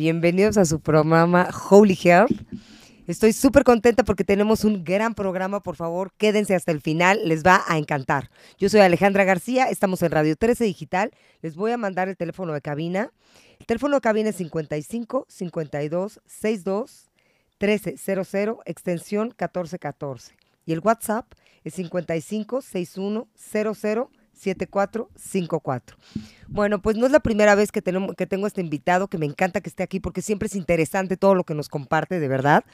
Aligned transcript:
Bienvenidos 0.00 0.56
a 0.56 0.64
su 0.64 0.80
programa 0.80 1.50
Holy 1.68 1.92
Health. 2.02 2.30
Estoy 3.06 3.34
súper 3.34 3.64
contenta 3.64 4.02
porque 4.02 4.24
tenemos 4.24 4.64
un 4.64 4.82
gran 4.82 5.14
programa. 5.14 5.60
Por 5.60 5.76
favor, 5.76 6.10
quédense 6.16 6.54
hasta 6.54 6.72
el 6.72 6.80
final. 6.80 7.20
Les 7.26 7.44
va 7.44 7.62
a 7.68 7.76
encantar. 7.76 8.30
Yo 8.56 8.70
soy 8.70 8.80
Alejandra 8.80 9.24
García. 9.24 9.66
Estamos 9.66 10.00
en 10.00 10.10
Radio 10.10 10.36
13 10.36 10.64
Digital. 10.64 11.10
Les 11.42 11.54
voy 11.54 11.72
a 11.72 11.76
mandar 11.76 12.08
el 12.08 12.16
teléfono 12.16 12.54
de 12.54 12.62
cabina. 12.62 13.12
El 13.58 13.66
teléfono 13.66 13.96
de 13.96 14.00
cabina 14.00 14.30
es 14.30 14.36
55 14.36 15.26
52 15.28 16.20
62 16.24 17.10
1300, 17.60 18.58
extensión 18.64 19.26
1414. 19.26 20.32
Y 20.64 20.72
el 20.72 20.80
WhatsApp 20.80 21.30
es 21.62 21.74
55 21.74 22.62
61 22.62 23.28
00 23.34 24.10
7454. 24.40 25.96
Bueno, 26.48 26.82
pues 26.82 26.96
no 26.96 27.06
es 27.06 27.12
la 27.12 27.20
primera 27.20 27.54
vez 27.54 27.70
que, 27.70 27.82
tenemos, 27.82 28.16
que 28.16 28.26
tengo 28.26 28.46
este 28.46 28.60
invitado, 28.60 29.08
que 29.08 29.18
me 29.18 29.26
encanta 29.26 29.60
que 29.60 29.68
esté 29.68 29.82
aquí 29.82 30.00
porque 30.00 30.22
siempre 30.22 30.46
es 30.46 30.56
interesante 30.56 31.16
todo 31.16 31.34
lo 31.34 31.44
que 31.44 31.54
nos 31.54 31.68
comparte, 31.68 32.18
de 32.18 32.28
verdad. 32.28 32.64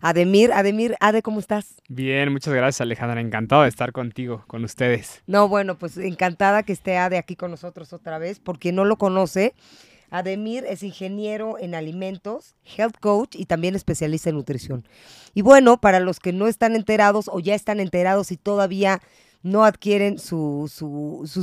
Ademir, 0.00 0.52
Ademir, 0.52 0.96
Ade, 1.00 1.22
¿cómo 1.22 1.40
estás? 1.40 1.76
Bien, 1.88 2.32
muchas 2.32 2.52
gracias 2.52 2.80
Alejandra, 2.80 3.20
encantado 3.20 3.62
de 3.62 3.68
estar 3.68 3.92
contigo, 3.92 4.44
con 4.48 4.64
ustedes. 4.64 5.22
No, 5.26 5.48
bueno, 5.48 5.78
pues 5.78 5.96
encantada 5.96 6.62
que 6.64 6.72
esté 6.72 6.98
Ade 6.98 7.18
aquí 7.18 7.36
con 7.36 7.50
nosotros 7.50 7.92
otra 7.92 8.18
vez, 8.18 8.40
porque 8.40 8.72
no 8.72 8.84
lo 8.84 8.96
conoce. 8.98 9.54
Ademir 10.10 10.66
es 10.68 10.82
ingeniero 10.82 11.56
en 11.58 11.74
alimentos, 11.74 12.54
health 12.76 12.98
coach 13.00 13.34
y 13.34 13.46
también 13.46 13.74
especialista 13.74 14.28
en 14.28 14.36
nutrición. 14.36 14.86
Y 15.32 15.40
bueno, 15.40 15.80
para 15.80 16.00
los 16.00 16.20
que 16.20 16.34
no 16.34 16.48
están 16.48 16.76
enterados 16.76 17.30
o 17.32 17.40
ya 17.40 17.54
están 17.54 17.80
enterados 17.80 18.30
y 18.30 18.36
todavía 18.36 19.00
no 19.42 19.64
adquieren 19.64 20.18
sus 20.18 20.78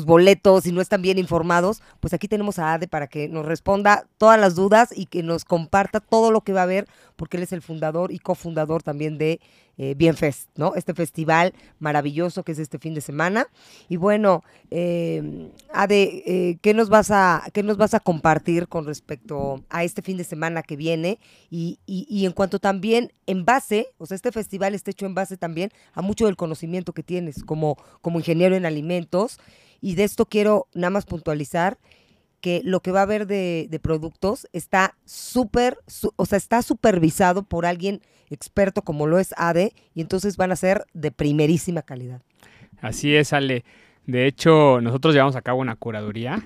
boletos 0.05 0.65
y 0.65 0.71
no 0.71 0.81
están 0.81 1.01
bien 1.01 1.17
informados, 1.17 1.81
pues 1.99 2.13
aquí 2.13 2.27
tenemos 2.27 2.59
a 2.59 2.73
Ade 2.73 2.87
para 2.87 3.07
que 3.07 3.27
nos 3.27 3.45
responda 3.45 4.07
todas 4.17 4.39
las 4.39 4.55
dudas 4.55 4.89
y 4.95 5.05
que 5.07 5.23
nos 5.23 5.45
comparta 5.45 5.99
todo 5.99 6.31
lo 6.31 6.41
que 6.41 6.53
va 6.53 6.61
a 6.61 6.63
haber, 6.63 6.87
porque 7.15 7.37
él 7.37 7.43
es 7.43 7.51
el 7.51 7.61
fundador 7.61 8.11
y 8.11 8.19
cofundador 8.19 8.83
también 8.83 9.17
de 9.17 9.41
eh, 9.79 9.95
Bienfest, 9.97 10.49
¿no? 10.55 10.75
Este 10.75 10.93
festival 10.93 11.53
maravilloso 11.79 12.43
que 12.43 12.51
es 12.51 12.59
este 12.59 12.77
fin 12.77 12.93
de 12.93 13.01
semana. 13.01 13.47
Y 13.87 13.95
bueno, 13.95 14.43
eh, 14.69 15.49
Ade, 15.73 16.59
¿qué, 16.61 16.73
nos 16.75 16.89
vas 16.89 17.09
a, 17.09 17.43
¿qué 17.53 17.63
nos 17.63 17.77
vas 17.77 17.95
a 17.95 17.99
compartir 17.99 18.67
con 18.67 18.85
respecto 18.85 19.63
a 19.69 19.83
este 19.83 20.01
fin 20.01 20.17
de 20.17 20.23
semana 20.23 20.61
que 20.61 20.75
viene? 20.75 21.17
Y, 21.49 21.79
y, 21.87 22.25
en 22.25 22.33
cuanto 22.33 22.59
también 22.59 23.11
en 23.25 23.45
base, 23.45 23.87
o 23.97 24.05
sea, 24.05 24.15
este 24.15 24.31
festival 24.31 24.75
está 24.75 24.91
hecho 24.91 25.05
en 25.05 25.15
base 25.15 25.37
también 25.37 25.71
a 25.93 26.01
mucho 26.01 26.25
del 26.25 26.35
conocimiento 26.35 26.93
que 26.93 27.01
tienes 27.01 27.43
como, 27.43 27.77
como 28.01 28.19
ingeniero 28.19 28.55
en 28.55 28.65
alimentos. 28.65 29.39
Y 29.81 29.95
de 29.95 30.03
esto 30.03 30.25
quiero 30.25 30.67
nada 30.73 30.91
más 30.91 31.05
puntualizar 31.05 31.77
que 32.41 32.61
lo 32.63 32.79
que 32.81 32.91
va 32.91 32.99
a 32.99 33.03
haber 33.03 33.27
de, 33.27 33.67
de 33.69 33.79
productos 33.79 34.47
está 34.53 34.95
súper, 35.05 35.77
o 36.15 36.25
sea, 36.25 36.37
está 36.37 36.61
supervisado 36.61 37.43
por 37.43 37.65
alguien 37.65 38.01
experto 38.29 38.81
como 38.81 39.07
lo 39.07 39.19
es 39.19 39.33
ADE 39.37 39.73
y 39.93 40.01
entonces 40.01 40.37
van 40.37 40.51
a 40.51 40.55
ser 40.55 40.85
de 40.93 41.11
primerísima 41.11 41.81
calidad. 41.81 42.21
Así 42.81 43.15
es, 43.15 43.33
Ale. 43.33 43.63
De 44.05 44.25
hecho, 44.25 44.81
nosotros 44.81 45.13
llevamos 45.13 45.35
a 45.35 45.41
cabo 45.41 45.59
una 45.59 45.75
curaduría, 45.75 46.43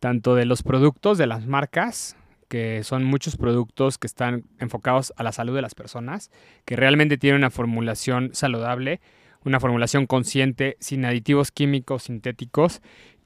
tanto 0.00 0.34
de 0.34 0.44
los 0.44 0.62
productos, 0.62 1.18
de 1.18 1.26
las 1.26 1.46
marcas, 1.46 2.16
que 2.48 2.82
son 2.82 3.04
muchos 3.04 3.36
productos 3.36 3.96
que 3.96 4.08
están 4.08 4.44
enfocados 4.58 5.12
a 5.16 5.22
la 5.22 5.30
salud 5.30 5.54
de 5.54 5.62
las 5.62 5.76
personas, 5.76 6.30
que 6.64 6.74
realmente 6.74 7.16
tienen 7.16 7.38
una 7.38 7.50
formulación 7.50 8.30
saludable, 8.32 9.00
una 9.44 9.60
formulación 9.60 10.06
consciente, 10.06 10.76
sin 10.80 11.04
aditivos 11.04 11.52
químicos 11.52 12.04
sintéticos. 12.04 12.82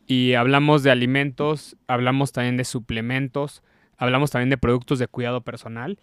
Y 0.06 0.34
hablamos 0.34 0.82
de 0.82 0.90
alimentos, 0.90 1.76
hablamos 1.86 2.32
también 2.32 2.56
de 2.56 2.64
suplementos, 2.64 3.62
hablamos 3.96 4.30
también 4.30 4.50
de 4.50 4.58
productos 4.58 4.98
de 4.98 5.08
cuidado 5.08 5.42
personal 5.42 5.98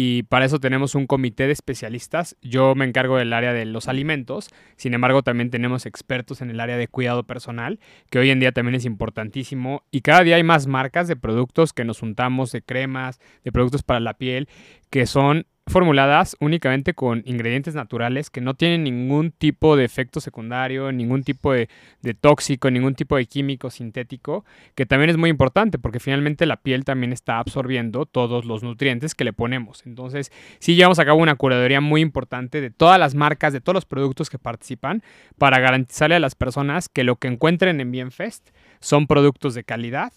y 0.00 0.22
para 0.22 0.44
eso 0.44 0.60
tenemos 0.60 0.94
un 0.94 1.08
comité 1.08 1.46
de 1.46 1.52
especialistas. 1.52 2.36
Yo 2.40 2.76
me 2.76 2.84
encargo 2.84 3.16
del 3.16 3.32
área 3.32 3.52
de 3.52 3.64
los 3.64 3.88
alimentos, 3.88 4.48
sin 4.76 4.94
embargo 4.94 5.24
también 5.24 5.50
tenemos 5.50 5.86
expertos 5.86 6.40
en 6.40 6.50
el 6.50 6.60
área 6.60 6.76
de 6.76 6.86
cuidado 6.86 7.24
personal, 7.24 7.80
que 8.08 8.20
hoy 8.20 8.30
en 8.30 8.38
día 8.38 8.52
también 8.52 8.76
es 8.76 8.84
importantísimo 8.84 9.82
y 9.90 10.02
cada 10.02 10.22
día 10.22 10.36
hay 10.36 10.44
más 10.44 10.68
marcas 10.68 11.08
de 11.08 11.16
productos 11.16 11.72
que 11.72 11.84
nos 11.84 11.98
juntamos, 11.98 12.52
de 12.52 12.62
cremas, 12.62 13.18
de 13.42 13.50
productos 13.50 13.82
para 13.82 13.98
la 13.98 14.14
piel, 14.14 14.48
que 14.88 15.04
son 15.06 15.46
formuladas 15.68 16.36
únicamente 16.40 16.94
con 16.94 17.22
ingredientes 17.26 17.74
naturales 17.74 18.30
que 18.30 18.40
no 18.40 18.54
tienen 18.54 18.84
ningún 18.84 19.30
tipo 19.30 19.76
de 19.76 19.84
efecto 19.84 20.20
secundario, 20.20 20.92
ningún 20.92 21.22
tipo 21.22 21.52
de, 21.52 21.68
tóxico, 22.20 22.70
ningún 22.70 22.94
tipo 22.94 23.16
de 23.16 23.26
químico 23.26 23.70
sintético, 23.70 24.44
que 24.74 24.86
también 24.86 25.10
es 25.10 25.16
muy 25.16 25.30
importante 25.30 25.78
porque 25.78 26.00
finalmente 26.00 26.46
la 26.46 26.56
piel 26.56 26.84
también 26.84 27.12
está 27.12 27.38
absorbiendo 27.38 28.06
todos 28.06 28.44
los 28.44 28.62
nutrientes 28.62 29.14
que 29.14 29.24
le 29.24 29.32
ponemos. 29.32 29.86
Entonces, 29.86 30.32
sí 30.58 30.74
llevamos 30.74 30.98
a 30.98 31.04
cabo 31.04 31.20
una 31.20 31.36
curaduría 31.36 31.80
muy 31.80 32.00
importante 32.00 32.60
de 32.60 32.70
todas 32.70 32.98
las 32.98 33.14
marcas, 33.14 33.52
de 33.52 33.60
todos 33.60 33.74
los 33.74 33.84
productos 33.84 34.30
que 34.30 34.38
participan, 34.38 35.02
para 35.38 35.60
garantizarle 35.60 36.16
a 36.16 36.20
las 36.20 36.34
personas 36.34 36.88
que 36.88 37.04
lo 37.04 37.16
que 37.16 37.28
encuentren 37.28 37.80
en 37.80 37.90
Bienfest 37.90 38.50
son 38.80 39.06
productos 39.06 39.54
de 39.54 39.64
calidad 39.64 40.12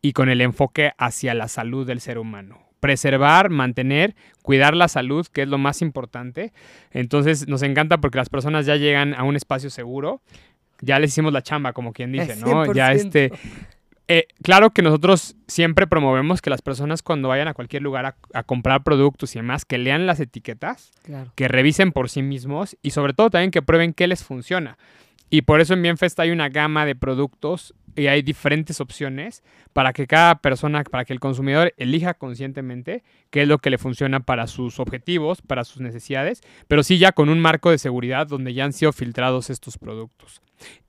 y 0.00 0.12
con 0.12 0.28
el 0.28 0.40
enfoque 0.40 0.92
hacia 0.98 1.34
la 1.34 1.48
salud 1.48 1.86
del 1.86 2.00
ser 2.00 2.18
humano 2.18 2.63
preservar, 2.84 3.48
mantener, 3.48 4.14
cuidar 4.42 4.76
la 4.76 4.88
salud, 4.88 5.26
que 5.26 5.40
es 5.40 5.48
lo 5.48 5.56
más 5.56 5.80
importante. 5.80 6.52
Entonces 6.90 7.48
nos 7.48 7.62
encanta 7.62 7.96
porque 7.96 8.18
las 8.18 8.28
personas 8.28 8.66
ya 8.66 8.76
llegan 8.76 9.14
a 9.14 9.22
un 9.22 9.36
espacio 9.36 9.70
seguro, 9.70 10.20
ya 10.82 10.98
les 10.98 11.12
hicimos 11.12 11.32
la 11.32 11.40
chamba, 11.40 11.72
como 11.72 11.94
quien 11.94 12.12
dice, 12.12 12.36
¿no? 12.36 12.70
Ya 12.74 12.92
este... 12.92 13.32
Eh, 14.06 14.26
claro 14.42 14.68
que 14.68 14.82
nosotros 14.82 15.34
siempre 15.48 15.86
promovemos 15.86 16.42
que 16.42 16.50
las 16.50 16.60
personas 16.60 17.00
cuando 17.00 17.28
vayan 17.28 17.48
a 17.48 17.54
cualquier 17.54 17.80
lugar 17.80 18.16
a, 18.34 18.42
comprar 18.42 18.82
productos 18.82 19.34
y 19.34 19.38
demás, 19.38 19.64
que 19.64 19.78
lean 19.78 20.06
las 20.06 20.20
etiquetas, 20.20 20.92
que 21.36 21.48
revisen 21.48 21.90
por 21.90 22.10
sí 22.10 22.20
mismos 22.20 22.76
y 22.82 22.90
sobre 22.90 23.14
todo 23.14 23.30
también 23.30 23.50
que 23.50 23.62
prueben 23.62 23.94
qué 23.94 24.06
les 24.06 24.22
funciona. 24.22 24.76
Y 25.30 25.40
por 25.40 25.62
eso 25.62 25.72
en 25.72 25.80
Bienfest 25.80 26.20
hay 26.20 26.32
una 26.32 26.50
gama 26.50 26.84
de 26.84 26.94
productos 26.94 27.72
y 27.96 28.06
hay 28.06 28.22
diferentes 28.22 28.80
opciones 28.80 29.42
para 29.72 29.92
que 29.92 30.06
cada 30.06 30.36
persona, 30.36 30.84
para 30.84 31.04
que 31.04 31.12
el 31.12 31.20
consumidor 31.20 31.74
elija 31.76 32.14
conscientemente 32.14 33.02
qué 33.30 33.42
es 33.42 33.48
lo 33.48 33.58
que 33.58 33.70
le 33.70 33.78
funciona 33.78 34.20
para 34.20 34.46
sus 34.46 34.80
objetivos, 34.80 35.42
para 35.42 35.64
sus 35.64 35.80
necesidades, 35.80 36.42
pero 36.68 36.82
sí 36.82 36.98
ya 36.98 37.12
con 37.12 37.28
un 37.28 37.40
marco 37.40 37.70
de 37.70 37.78
seguridad 37.78 38.26
donde 38.26 38.54
ya 38.54 38.64
han 38.64 38.72
sido 38.72 38.92
filtrados 38.92 39.50
estos 39.50 39.78
productos. 39.78 40.42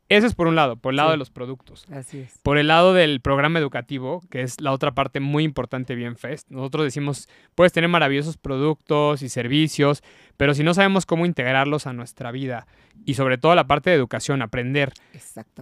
Eso 0.08 0.28
es 0.28 0.36
por 0.36 0.48
un 0.48 0.56
lado, 0.56 0.76
por 0.76 0.94
el 0.94 0.98
lado 0.98 1.10
de 1.12 1.18
los 1.18 1.32
productos. 1.32 1.86
Así 1.92 2.20
es. 2.20 2.40
Por 2.44 2.60
el 2.60 2.68
lado 2.68 2.94
del 2.94 3.22
programa 3.22 3.58
educativo, 3.58 4.22
que 4.30 4.42
es 4.42 4.62
la 4.62 4.72
otra 4.72 4.94
parte 4.94 5.20
muy 5.20 5.44
importante 5.44 5.94
de 5.94 5.98
Bienfest, 5.98 6.48
nosotros 6.52 6.86
decimos, 6.86 7.28
puedes 7.56 7.74
tener 7.74 7.90
maravillosos 7.90 8.38
productos 8.38 9.24
y 9.24 9.30
servicios, 9.30 10.04
pero 10.38 10.54
si 10.54 10.64
no 10.64 10.74
sabemos 10.74 11.06
cómo 11.06 11.26
integrarlos 11.26 11.88
a 11.88 11.94
nuestra 11.94 12.32
vida 12.32 12.68
y 13.06 13.16
sobre 13.16 13.38
todo 13.38 13.56
la 13.56 13.68
parte 13.68 13.90
de 13.90 13.96
educación, 13.96 14.42
aprender, 14.42 14.94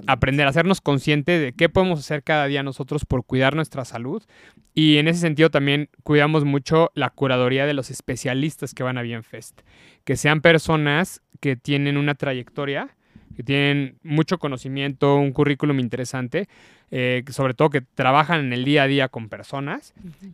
aprender, 0.08 0.48
hacernos 0.48 0.82
conscientes 0.82 1.42
de 1.42 1.54
qué 1.54 1.70
podemos 1.70 2.00
hacer 2.00 2.24
cada 2.24 2.46
día 2.46 2.64
nosotros 2.64 3.06
por 3.06 3.26
cuidar 3.26 3.56
nuestra 3.56 3.86
salud. 3.86 4.24
Y 4.74 4.98
en 4.98 5.08
ese 5.08 5.20
sentido 5.20 5.50
también 5.50 5.90
cuidamos 6.04 6.46
mucho 6.46 6.92
la 6.96 7.10
curaduría 7.10 7.66
de 7.66 7.74
los 7.74 7.92
especialistas 7.92 8.74
que 8.74 8.84
van 8.84 8.98
a 8.98 9.02
Bienfest, 9.02 9.62
que 10.04 10.16
sean 10.16 10.42
personas 10.42 11.22
que 11.40 11.56
tienen 11.56 11.98
una 11.98 12.16
trayectoria 12.16 12.96
que 13.36 13.44
tienen 13.44 13.98
mucho 14.04 14.38
conocimiento, 14.38 15.16
un 15.16 15.32
currículum 15.32 15.80
interesante, 15.80 16.48
eh, 16.92 17.24
sobre 17.30 17.54
todo 17.54 17.70
que 17.70 17.82
trabajan 17.82 18.42
en 18.42 18.54
el 18.54 18.64
día 18.66 18.84
a 18.84 18.88
día 18.88 19.08
con 19.10 19.30
personas 19.30 19.94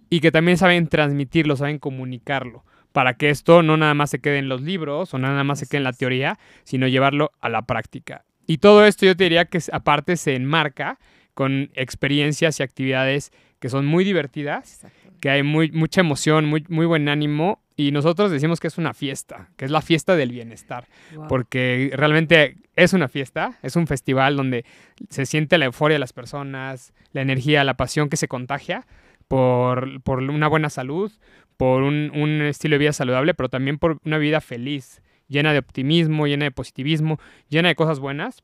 y 0.10 0.20
que 0.20 0.32
también 0.32 0.58
saben 0.58 0.88
transmitirlo, 0.88 1.56
saben 1.56 1.80
comunicarlo, 1.80 2.66
para 2.92 3.16
que 3.16 3.30
esto 3.30 3.64
no 3.64 3.78
nada 3.78 3.94
más 3.94 4.10
se 4.10 4.20
quede 4.20 4.40
en 4.40 4.50
los 4.50 4.62
libros 4.62 5.14
o 5.14 5.18
nada 5.18 5.44
más 5.44 5.60
se 5.60 5.68
quede 5.68 5.78
en 5.78 5.84
la 5.84 5.94
teoría, 5.94 6.40
sino 6.64 6.88
llevarlo 6.88 7.32
a 7.40 7.50
la 7.50 7.64
práctica. 7.64 8.26
Y 8.48 8.58
todo 8.58 8.86
esto 8.86 9.06
yo 9.06 9.16
te 9.16 9.26
diría 9.26 9.46
que 9.46 9.60
aparte 9.72 10.18
se 10.18 10.36
enmarca 10.36 11.00
con 11.34 11.70
experiencias 11.76 12.60
y 12.60 12.64
actividades 12.64 13.32
que 13.60 13.70
son 13.70 13.86
muy 13.86 14.04
divertidas, 14.04 14.86
que 15.22 15.30
hay 15.30 15.44
muy, 15.44 15.72
mucha 15.72 16.02
emoción, 16.02 16.46
muy, 16.46 16.66
muy 16.70 16.86
buen 16.86 17.10
ánimo 17.10 17.62
y 17.76 17.92
nosotros 17.92 18.32
decimos 18.32 18.60
que 18.60 18.68
es 18.68 18.78
una 18.78 18.94
fiesta, 18.94 19.50
que 19.56 19.66
es 19.66 19.72
la 19.72 19.82
fiesta 19.82 20.16
del 20.16 20.32
bienestar, 20.32 20.88
porque 21.28 21.92
realmente 21.94 22.58
es 22.76 22.94
una 22.94 23.08
fiesta, 23.08 23.58
es 23.62 23.76
un 23.76 23.88
festival 23.88 24.36
donde 24.36 24.66
se 25.10 25.26
siente 25.26 25.58
la 25.58 25.66
euforia 25.66 25.96
de 25.96 26.00
las 26.00 26.14
personas, 26.14 26.94
la 27.14 27.22
energía, 27.22 27.64
la 27.64 27.76
pasión 27.76 28.10
que 28.10 28.18
se 28.18 28.28
contagia 28.28 28.86
por, 29.30 30.02
por 30.02 30.20
una 30.20 30.50
buena 30.50 30.70
salud, 30.70 31.10
por 31.56 31.84
un, 31.84 32.12
un, 32.14 32.42
estilo 32.42 32.74
de 32.74 32.80
vida 32.80 32.94
saludable, 32.94 33.34
pero 33.34 33.48
también 33.48 33.78
por 33.78 34.00
una 34.04 34.18
vida 34.18 34.42
feliz, 34.42 35.02
llena 35.30 35.54
de 35.54 35.60
optimismo, 35.60 36.28
llena 36.28 36.46
de 36.46 36.52
positivismo, 36.52 37.20
llena 37.48 37.70
de 37.70 37.76
cosas 37.76 38.00
buenas. 38.00 38.44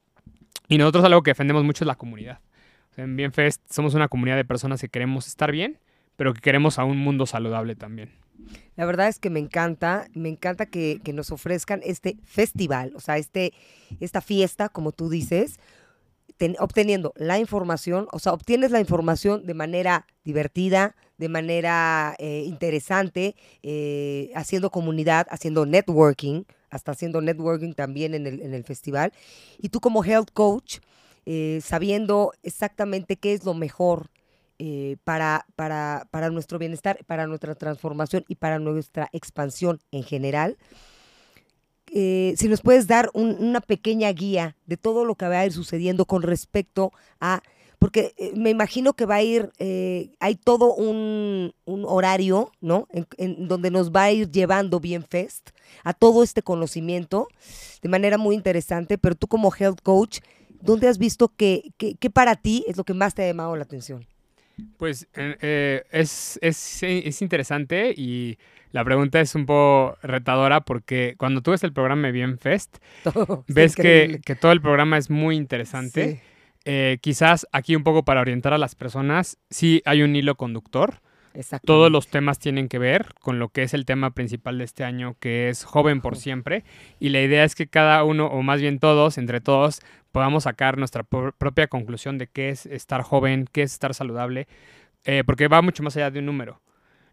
Y 0.69 0.77
nosotros 0.77 1.03
algo 1.03 1.23
que 1.23 1.31
defendemos 1.31 1.65
mucho 1.65 1.83
es 1.83 1.87
la 1.87 1.95
comunidad. 1.95 2.39
en 2.95 3.17
Bienfest 3.17 3.61
somos 3.69 3.93
una 3.95 4.07
comunidad 4.07 4.37
de 4.37 4.45
personas 4.45 4.79
que 4.79 4.87
queremos 4.87 5.27
estar 5.27 5.51
bien, 5.51 5.79
pero 6.15 6.33
que 6.33 6.41
queremos 6.41 6.79
a 6.79 6.85
un 6.85 6.97
mundo 6.97 7.25
saludable 7.25 7.75
también. 7.75 8.11
La 8.75 8.85
verdad 8.85 9.07
es 9.07 9.19
que 9.19 9.29
me 9.29 9.39
encanta, 9.39 10.07
me 10.13 10.29
encanta 10.29 10.67
que, 10.67 11.01
nos 11.13 11.31
ofrezcan 11.31 11.81
este 11.83 12.17
festival, 12.25 12.93
o 12.95 12.99
sea, 12.99 13.17
este, 13.17 13.53
esta 13.99 14.21
fiesta, 14.21 14.69
como 14.69 14.91
tú 14.91 15.09
dices, 15.09 15.59
obteniendo 16.59 17.13
la 17.15 17.39
información, 17.39 18.07
o 18.11 18.19
sea, 18.19 18.33
obtienes 18.33 18.71
la 18.71 18.79
información 18.79 19.45
de 19.45 19.53
manera 19.53 20.05
divertida, 20.23 20.95
de 21.17 21.29
manera 21.29 22.15
eh, 22.19 22.43
interesante, 22.45 23.35
eh, 23.63 24.31
haciendo 24.35 24.69
comunidad, 24.69 25.27
haciendo 25.29 25.65
networking, 25.65 26.43
hasta 26.69 26.91
haciendo 26.91 27.21
networking 27.21 27.73
también 27.73 28.13
en 28.13 28.27
el, 28.27 28.41
en 28.41 28.53
el 28.53 28.63
festival. 28.63 29.13
Y 29.57 29.69
tú 29.69 29.79
como 29.79 30.03
health 30.03 30.31
coach, 30.33 30.79
eh, 31.25 31.59
sabiendo 31.63 32.33
exactamente 32.43 33.15
qué 33.15 33.33
es 33.33 33.45
lo 33.45 33.53
mejor 33.53 34.09
para, 35.03 35.45
para, 35.57 36.07
para 36.11 36.29
nuestro 36.29 36.57
bienestar, 36.57 37.03
para 37.05 37.27
nuestra 37.27 37.55
transformación 37.55 38.23
y 38.29 38.35
para 38.35 38.57
nuestra 38.57 39.09
expansión 39.11 39.81
en 39.91 40.03
general, 40.03 40.57
si 41.95 42.49
nos 42.49 42.61
puedes 42.61 42.87
dar 42.87 43.09
una 43.13 43.61
pequeña 43.61 44.11
guía 44.11 44.57
de 44.65 44.75
todo 44.75 45.05
lo 45.05 45.15
que 45.15 45.27
va 45.27 45.39
a 45.39 45.45
ir 45.45 45.53
sucediendo 45.53 46.05
con 46.05 46.21
respecto 46.23 46.91
a 47.21 47.41
porque 47.79 48.15
eh, 48.17 48.31
me 48.35 48.49
imagino 48.49 48.93
que 48.93 49.05
va 49.05 49.15
a 49.15 49.21
ir, 49.21 49.51
eh, 49.59 50.09
hay 50.19 50.35
todo 50.35 50.73
un, 50.73 51.53
horario, 51.65 52.51
¿no? 52.61 52.87
En, 52.91 53.47
donde 53.47 53.69
nos 53.69 53.91
va 53.91 54.03
a 54.03 54.11
ir 54.11 54.31
llevando 54.31 54.79
bien 54.79 55.03
Fest 55.03 55.51
a 55.83 55.93
todo 55.93 56.23
este 56.23 56.41
conocimiento 56.41 57.27
de 57.81 57.89
manera 57.89 58.17
muy 58.17 58.33
interesante, 58.35 58.97
pero 58.97 59.13
tú 59.15 59.27
como 59.27 59.53
health 59.53 59.81
coach, 59.83 60.19
¿dónde 60.61 60.87
has 60.87 60.97
visto 60.97 61.29
que, 61.29 61.73
que, 61.77 62.09
para 62.09 62.35
ti 62.35 62.65
es 62.67 62.77
lo 62.77 62.83
que 62.83 62.93
más 62.93 63.13
te 63.13 63.23
ha 63.23 63.27
llamado 63.27 63.55
la 63.55 63.63
atención? 63.63 64.05
Pues 64.77 65.07
eh, 65.15 65.83
es, 65.91 66.39
es, 66.41 66.83
es, 66.83 67.21
interesante 67.21 67.93
y 67.95 68.37
la 68.71 68.83
pregunta 68.83 69.19
es 69.19 69.35
un 69.35 69.45
poco 69.45 69.97
retadora 70.01 70.61
porque 70.61 71.15
cuando 71.17 71.41
tú 71.41 71.51
ves 71.51 71.63
el 71.63 71.73
programa 71.73 72.11
Bien 72.11 72.37
Fest, 72.37 72.77
ves 73.47 73.75
que, 73.75 74.21
que, 74.25 74.35
todo 74.35 74.51
el 74.51 74.61
programa 74.61 74.97
es 74.97 75.09
muy 75.09 75.35
interesante. 75.35 76.15
Sí 76.15 76.35
eh, 76.65 76.97
quizás 76.99 77.47
aquí 77.51 77.75
un 77.75 77.83
poco 77.83 78.03
para 78.03 78.21
orientar 78.21 78.51
a 78.53 78.57
las 78.57 78.73
personas, 78.73 79.37
sí 79.51 79.83
hay 79.85 80.01
un 80.01 80.15
hilo 80.15 80.35
conductor. 80.35 80.99
Todos 81.65 81.91
los 81.91 82.07
temas 82.07 82.39
tienen 82.39 82.67
que 82.69 82.79
ver 82.79 83.13
con 83.21 83.39
lo 83.39 83.49
que 83.49 83.63
es 83.63 83.73
el 83.73 83.85
tema 83.85 84.11
principal 84.11 84.57
de 84.57 84.63
este 84.63 84.83
año, 84.83 85.15
que 85.19 85.49
es 85.49 85.63
joven 85.63 86.01
por 86.01 86.15
siempre. 86.15 86.63
Y 86.99 87.09
la 87.09 87.21
idea 87.21 87.43
es 87.43 87.55
que 87.55 87.67
cada 87.67 88.03
uno, 88.03 88.27
o 88.27 88.41
más 88.41 88.61
bien 88.61 88.79
todos, 88.79 89.17
entre 89.17 89.41
todos, 89.41 89.81
podamos 90.11 90.43
sacar 90.43 90.77
nuestra 90.77 91.03
propia 91.03 91.67
conclusión 91.67 92.17
de 92.17 92.27
qué 92.27 92.49
es 92.49 92.65
estar 92.65 93.01
joven, 93.01 93.47
qué 93.51 93.63
es 93.63 93.73
estar 93.73 93.93
saludable, 93.93 94.47
eh, 95.03 95.23
porque 95.25 95.47
va 95.47 95.61
mucho 95.61 95.83
más 95.83 95.95
allá 95.97 96.11
de 96.11 96.19
un 96.19 96.25
número. 96.25 96.61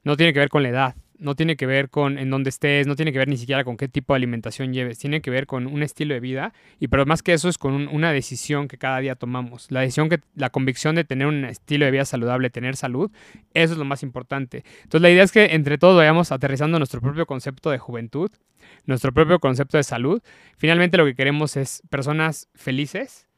No 0.05 0.17
tiene 0.17 0.33
que 0.33 0.39
ver 0.39 0.49
con 0.49 0.63
la 0.63 0.69
edad, 0.69 0.95
no 1.23 1.35
tiene 1.35 1.57
que 1.57 1.67
ver 1.67 1.89
con 1.89 2.19
en 2.19 2.31
dónde 2.31 2.51
estés, 2.51 2.87
no 2.87 2.97
tiene 2.97 3.13
que 3.13 3.19
ver 3.19 3.29
ni 3.29 3.37
siquiera 3.37 3.65
con 3.65 3.77
qué 3.77 3.89
tipo 3.89 4.13
de 4.13 4.17
alimentación 4.17 4.73
lleves, 4.73 4.99
tiene 4.99 5.21
que 5.21 5.31
ver 5.31 5.47
con 5.47 5.67
un 5.67 5.83
estilo 5.83 6.15
de 6.15 6.21
vida 6.21 6.53
y 6.81 6.89
pero 6.89 7.07
más 7.07 7.23
que 7.23 7.33
eso 7.33 7.49
es 7.49 7.59
con 7.59 7.89
una 7.89 8.13
decisión 8.13 8.69
que 8.69 8.77
cada 8.77 8.99
día 8.99 9.15
tomamos. 9.15 9.71
La 9.71 9.81
decisión 9.81 10.09
que 10.09 10.21
la 10.35 10.51
convicción 10.51 10.95
de 10.95 11.05
tener 11.05 11.27
un 11.27 11.45
estilo 11.45 11.85
de 11.85 11.91
vida 11.91 12.05
saludable, 12.05 12.51
tener 12.51 12.77
salud, 12.77 13.11
eso 13.55 13.73
es 13.73 13.79
lo 13.79 13.85
más 13.85 14.03
importante. 14.03 14.65
Entonces 14.83 15.01
la 15.01 15.11
idea 15.11 15.23
es 15.23 15.33
que 15.33 15.55
entre 15.55 15.79
todos 15.79 15.97
vayamos 15.97 16.33
aterrizando 16.33 16.79
nuestro 16.79 17.01
propio 17.01 17.27
concepto 17.27 17.71
de 17.71 17.79
juventud, 17.79 18.31
nuestro 18.87 19.13
propio 19.13 19.39
concepto 19.39 19.77
de 19.77 19.85
salud. 19.85 20.23
Finalmente 20.57 20.97
lo 20.97 21.05
que 21.05 21.15
queremos 21.15 21.57
es 21.57 21.83
personas 21.89 22.49
felices, 22.55 23.29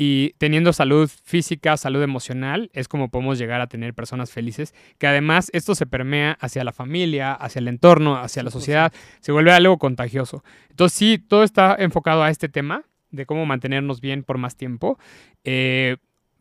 y 0.00 0.34
teniendo 0.38 0.72
salud 0.72 1.10
física, 1.24 1.76
salud 1.76 2.00
emocional, 2.00 2.70
es 2.72 2.86
como 2.86 3.10
podemos 3.10 3.36
llegar 3.36 3.60
a 3.60 3.66
tener 3.66 3.94
personas 3.94 4.30
felices, 4.30 4.72
que 4.96 5.08
además 5.08 5.50
esto 5.52 5.74
se 5.74 5.86
permea 5.86 6.38
hacia 6.40 6.62
la 6.62 6.72
familia, 6.72 7.32
hacia 7.32 7.58
el 7.58 7.66
entorno, 7.66 8.16
hacia 8.16 8.44
la 8.44 8.50
sociedad, 8.50 8.92
se 9.18 9.32
vuelve 9.32 9.50
algo 9.50 9.76
contagioso. 9.78 10.44
Entonces 10.70 10.96
sí, 10.96 11.18
todo 11.18 11.42
está 11.42 11.74
enfocado 11.80 12.22
a 12.22 12.30
este 12.30 12.48
tema 12.48 12.84
de 13.10 13.26
cómo 13.26 13.44
mantenernos 13.44 14.00
bien 14.00 14.22
por 14.22 14.38
más 14.38 14.56
tiempo, 14.56 15.00
eh, 15.42 15.96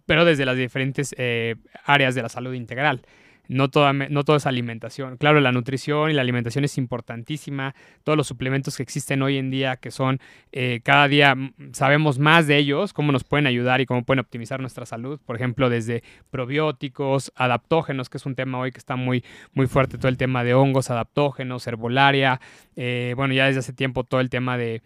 pero 0.05 0.23
desde 0.23 0.45
las 0.45 0.55
diferentes 0.55 1.15
eh, 1.17 1.55
áreas 1.83 2.13
de 2.13 2.21
la 2.21 2.29
salud 2.29 2.53
integral 2.53 3.01
no, 3.47 3.69
toda, 3.69 3.93
no 3.93 4.23
todo 4.23 4.35
es 4.35 4.45
alimentación. 4.45 5.17
Claro, 5.17 5.39
la 5.39 5.51
nutrición 5.51 6.11
y 6.11 6.13
la 6.13 6.21
alimentación 6.21 6.65
es 6.65 6.77
importantísima. 6.77 7.75
Todos 8.03 8.17
los 8.17 8.27
suplementos 8.27 8.77
que 8.77 8.83
existen 8.83 9.21
hoy 9.21 9.37
en 9.37 9.49
día, 9.49 9.77
que 9.77 9.91
son 9.91 10.19
eh, 10.51 10.81
cada 10.83 11.07
día 11.07 11.35
sabemos 11.71 12.19
más 12.19 12.47
de 12.47 12.57
ellos, 12.57 12.93
cómo 12.93 13.11
nos 13.11 13.23
pueden 13.23 13.47
ayudar 13.47 13.81
y 13.81 13.85
cómo 13.85 14.03
pueden 14.03 14.19
optimizar 14.19 14.59
nuestra 14.59 14.85
salud. 14.85 15.19
Por 15.25 15.35
ejemplo, 15.35 15.69
desde 15.69 16.03
probióticos, 16.29 17.31
adaptógenos, 17.35 18.09
que 18.09 18.17
es 18.17 18.25
un 18.25 18.35
tema 18.35 18.59
hoy 18.59 18.71
que 18.71 18.79
está 18.79 18.95
muy, 18.95 19.23
muy 19.53 19.67
fuerte, 19.67 19.97
todo 19.97 20.09
el 20.09 20.17
tema 20.17 20.43
de 20.43 20.53
hongos, 20.53 20.89
adaptógenos, 20.89 21.65
herbolaria. 21.67 22.39
Eh, 22.75 23.13
bueno, 23.15 23.33
ya 23.33 23.45
desde 23.45 23.59
hace 23.59 23.73
tiempo 23.73 24.03
todo 24.03 24.19
el 24.19 24.29
tema 24.29 24.57
de, 24.57 24.81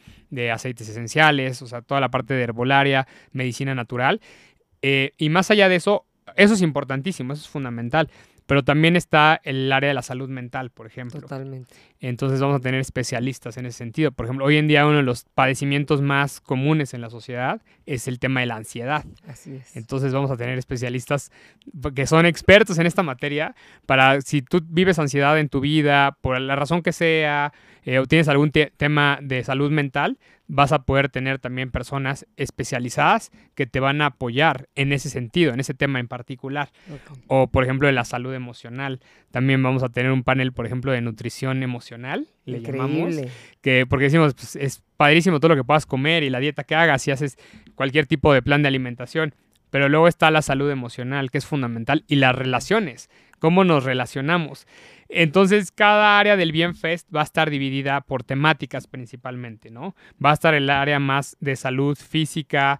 aceites 0.51 0.87
esenciales, 0.87 1.61
o 1.61 1.67
sea, 1.67 1.81
toda 1.81 1.99
la 1.99 2.09
parte 2.09 2.33
de 2.33 2.43
herbolaria, 2.43 3.07
medicina 3.31 3.75
natural. 3.75 4.21
Eh, 4.81 5.13
y 5.17 5.29
más 5.29 5.51
allá 5.51 5.69
de 5.69 5.75
eso, 5.75 6.05
eso 6.35 6.53
es 6.53 6.61
importantísimo, 6.61 7.33
eso 7.33 7.43
es 7.43 7.49
fundamental 7.49 8.09
pero 8.51 8.65
también 8.65 8.97
está 8.97 9.39
el 9.45 9.71
área 9.71 9.87
de 9.87 9.93
la 9.93 10.01
salud 10.01 10.27
mental, 10.27 10.71
por 10.71 10.85
ejemplo. 10.85 11.21
Totalmente. 11.21 11.73
Entonces 12.01 12.41
vamos 12.41 12.57
a 12.57 12.59
tener 12.59 12.81
especialistas 12.81 13.55
en 13.55 13.65
ese 13.65 13.77
sentido. 13.77 14.11
Por 14.11 14.25
ejemplo, 14.25 14.43
hoy 14.43 14.57
en 14.57 14.67
día 14.67 14.85
uno 14.85 14.97
de 14.97 15.03
los 15.03 15.23
padecimientos 15.23 16.01
más 16.01 16.41
comunes 16.41 16.93
en 16.93 16.99
la 16.99 17.09
sociedad 17.09 17.61
es 17.85 18.09
el 18.09 18.19
tema 18.19 18.41
de 18.41 18.47
la 18.47 18.57
ansiedad. 18.57 19.05
Así 19.25 19.53
es. 19.55 19.77
Entonces 19.77 20.11
vamos 20.11 20.31
a 20.31 20.35
tener 20.35 20.57
especialistas 20.57 21.31
que 21.95 22.05
son 22.05 22.25
expertos 22.25 22.77
en 22.77 22.87
esta 22.87 23.03
materia 23.03 23.55
para 23.85 24.19
si 24.19 24.41
tú 24.41 24.59
vives 24.67 24.99
ansiedad 24.99 25.39
en 25.39 25.47
tu 25.47 25.61
vida, 25.61 26.17
por 26.19 26.37
la 26.37 26.57
razón 26.57 26.81
que 26.81 26.91
sea, 26.91 27.53
eh, 27.83 27.99
o 27.99 28.05
tienes 28.05 28.27
algún 28.27 28.51
tema 28.51 29.19
de 29.21 29.43
salud 29.43 29.71
mental, 29.71 30.17
vas 30.47 30.73
a 30.73 30.83
poder 30.83 31.07
tener 31.07 31.39
también 31.39 31.71
personas 31.71 32.27
especializadas 32.35 33.31
que 33.55 33.65
te 33.65 33.79
van 33.79 34.01
a 34.01 34.07
apoyar 34.07 34.67
en 34.75 34.91
ese 34.91 35.09
sentido, 35.09 35.53
en 35.53 35.61
ese 35.61 35.73
tema 35.73 35.99
en 35.99 36.09
particular. 36.09 36.69
O, 37.27 37.47
por 37.47 37.63
ejemplo, 37.63 37.87
de 37.87 37.93
la 37.93 38.03
salud 38.03 38.33
emocional. 38.33 38.99
También 39.31 39.63
vamos 39.63 39.81
a 39.81 39.89
tener 39.89 40.11
un 40.11 40.23
panel, 40.23 40.51
por 40.51 40.65
ejemplo, 40.65 40.91
de 40.91 40.99
nutrición 40.99 41.63
emocional, 41.63 42.27
le 42.45 42.61
llamamos. 42.61 43.15
Que, 43.61 43.85
porque 43.85 44.05
decimos, 44.05 44.33
pues, 44.33 44.57
es 44.57 44.83
padrísimo 44.97 45.39
todo 45.39 45.49
lo 45.49 45.55
que 45.55 45.63
puedas 45.63 45.85
comer 45.85 46.23
y 46.23 46.29
la 46.29 46.39
dieta 46.39 46.65
que 46.65 46.75
hagas 46.75 47.01
si 47.01 47.11
haces 47.11 47.37
cualquier 47.75 48.05
tipo 48.05 48.33
de 48.33 48.41
plan 48.41 48.61
de 48.61 48.67
alimentación. 48.67 49.33
Pero 49.69 49.87
luego 49.87 50.09
está 50.09 50.31
la 50.31 50.41
salud 50.41 50.69
emocional, 50.69 51.31
que 51.31 51.37
es 51.37 51.45
fundamental, 51.45 52.03
y 52.07 52.17
las 52.17 52.35
relaciones, 52.35 53.09
cómo 53.41 53.63
nos 53.63 53.83
relacionamos. 53.83 54.67
Entonces, 55.09 55.71
cada 55.71 56.19
área 56.19 56.37
del 56.37 56.51
Bienfest 56.51 57.13
va 57.13 57.21
a 57.21 57.23
estar 57.23 57.49
dividida 57.49 57.99
por 58.01 58.23
temáticas 58.23 58.85
principalmente, 58.85 59.71
¿no? 59.71 59.95
Va 60.23 60.29
a 60.29 60.35
estar 60.35 60.53
el 60.53 60.69
área 60.69 60.99
más 60.99 61.35
de 61.39 61.55
salud 61.55 61.97
física, 61.97 62.79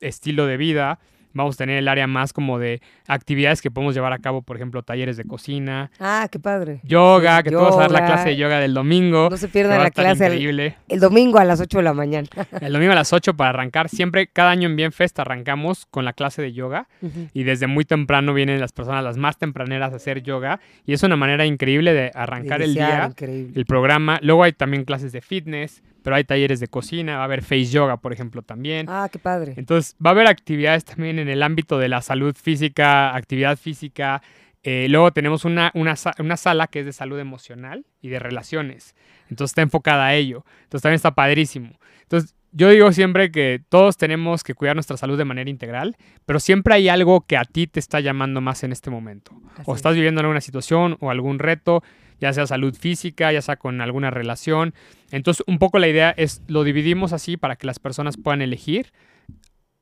estilo 0.00 0.46
de 0.46 0.56
vida, 0.56 1.00
Vamos 1.32 1.54
a 1.56 1.58
tener 1.58 1.78
el 1.78 1.88
área 1.88 2.06
más 2.06 2.32
como 2.32 2.58
de 2.58 2.80
actividades 3.06 3.62
que 3.62 3.70
podemos 3.70 3.94
llevar 3.94 4.12
a 4.12 4.18
cabo, 4.18 4.42
por 4.42 4.56
ejemplo, 4.56 4.82
talleres 4.82 5.16
de 5.16 5.24
cocina. 5.24 5.90
Ah, 6.00 6.28
qué 6.30 6.38
padre. 6.38 6.80
Yoga, 6.82 7.42
que 7.42 7.50
tú 7.50 7.56
vas 7.56 7.74
a 7.76 7.80
dar 7.80 7.90
la 7.90 8.04
clase 8.04 8.30
de 8.30 8.36
yoga 8.36 8.58
del 8.58 8.74
domingo. 8.74 9.28
No 9.30 9.36
se 9.36 9.48
pierda 9.48 9.78
la 9.78 9.90
clase. 9.90 10.26
El, 10.26 10.74
el, 10.88 11.00
domingo 11.00 11.38
a 11.38 11.44
las 11.44 11.60
8 11.60 11.78
de 11.78 11.84
la 11.84 11.94
mañana. 11.94 12.28
el 12.60 12.72
domingo 12.72 12.92
a 12.92 12.96
las 12.96 13.12
8 13.12 13.34
para 13.34 13.50
arrancar. 13.50 13.88
Siempre, 13.88 14.26
cada 14.26 14.50
año 14.50 14.68
en 14.68 14.76
Bienfest 14.76 15.18
arrancamos 15.18 15.86
con 15.86 16.04
la 16.04 16.12
clase 16.12 16.42
de 16.42 16.52
yoga 16.52 16.88
y 17.32 17.44
desde 17.44 17.66
muy 17.66 17.84
temprano 17.84 18.34
vienen 18.34 18.60
las 18.60 18.72
personas, 18.72 19.04
las 19.04 19.16
más 19.16 19.38
tempraneras, 19.38 19.92
a 19.92 19.96
hacer 19.96 20.22
yoga 20.22 20.60
y 20.86 20.92
es 20.92 21.02
una 21.02 21.16
manera 21.16 21.46
increíble 21.46 21.92
de 21.92 22.10
arrancar 22.14 22.62
el 22.62 22.74
día, 22.74 23.12
el 23.18 23.64
programa. 23.66 24.18
Luego 24.22 24.44
hay 24.44 24.52
también 24.52 24.84
clases 24.84 25.12
de 25.12 25.20
fitness 25.20 25.82
pero 26.02 26.16
hay 26.16 26.24
talleres 26.24 26.60
de 26.60 26.68
cocina, 26.68 27.16
va 27.16 27.22
a 27.22 27.24
haber 27.24 27.42
face 27.42 27.66
yoga, 27.66 27.98
por 27.98 28.12
ejemplo, 28.12 28.42
también. 28.42 28.86
Ah, 28.88 29.08
qué 29.10 29.18
padre. 29.18 29.54
Entonces, 29.56 29.96
va 30.04 30.10
a 30.10 30.12
haber 30.12 30.26
actividades 30.26 30.84
también 30.84 31.18
en 31.18 31.28
el 31.28 31.42
ámbito 31.42 31.78
de 31.78 31.88
la 31.88 32.02
salud 32.02 32.34
física, 32.34 33.14
actividad 33.14 33.56
física. 33.56 34.22
Eh, 34.62 34.86
luego 34.88 35.12
tenemos 35.12 35.44
una, 35.44 35.70
una, 35.74 35.94
una, 36.18 36.36
sala 36.36 36.66
que 36.66 36.80
es 36.80 36.86
de 36.86 36.92
salud 36.92 37.18
emocional 37.18 37.86
y 38.00 38.08
de 38.08 38.18
relaciones. 38.18 38.94
Entonces, 39.28 39.52
está 39.52 39.62
enfocada 39.62 40.06
a 40.06 40.14
ello. 40.14 40.44
Entonces, 40.64 40.82
también 40.82 40.96
está 40.96 41.14
padrísimo. 41.14 41.70
Entonces, 42.02 42.34
yo 42.52 42.68
digo 42.68 42.90
siempre 42.92 43.30
que 43.30 43.62
todos 43.68 43.96
tenemos 43.96 44.42
que 44.42 44.54
cuidar 44.54 44.74
nuestra 44.74 44.96
salud 44.96 45.16
de 45.16 45.24
manera 45.24 45.48
integral, 45.50 45.96
pero 46.26 46.40
siempre 46.40 46.74
hay 46.74 46.88
algo 46.88 47.20
que 47.22 47.36
a 47.36 47.44
ti 47.44 47.66
te 47.66 47.78
está 47.78 48.00
llamando 48.00 48.40
más 48.40 48.64
en 48.64 48.72
este 48.72 48.90
momento. 48.90 49.32
o 49.64 49.74
estás 49.74 49.94
viviendo 49.94 50.20
alguna 50.20 50.40
situación 50.40 50.96
o 51.00 51.10
algún 51.10 51.38
reto 51.38 51.82
ya 52.20 52.32
sea 52.32 52.46
salud 52.46 52.74
física, 52.74 53.32
ya 53.32 53.42
sea 53.42 53.56
con 53.56 53.80
alguna 53.80 54.10
relación. 54.10 54.74
Entonces, 55.10 55.44
un 55.46 55.58
poco 55.58 55.78
la 55.78 55.88
idea 55.88 56.10
es, 56.10 56.42
lo 56.46 56.64
dividimos 56.64 57.12
así 57.12 57.36
para 57.36 57.56
que 57.56 57.66
las 57.66 57.78
personas 57.78 58.16
puedan 58.16 58.42
elegir 58.42 58.92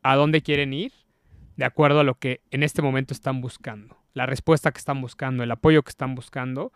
a 0.03 0.17
dónde 0.17 0.43
quieren 0.43 0.73
ir 0.73 0.93
de 1.57 1.65
acuerdo 1.65 2.01
a 2.01 2.05
lo 2.05 2.15
que 2.15 2.41
en 2.53 2.63
este 2.63 2.83
momento 2.83 3.13
están 3.13 3.41
buscando, 3.41 3.99
la 4.15 4.27
respuesta 4.27 4.71
que 4.71 4.79
están 4.79 5.01
buscando, 5.01 5.43
el 5.43 5.51
apoyo 5.51 5.83
que 5.83 5.91
están 5.91 6.15
buscando 6.15 6.73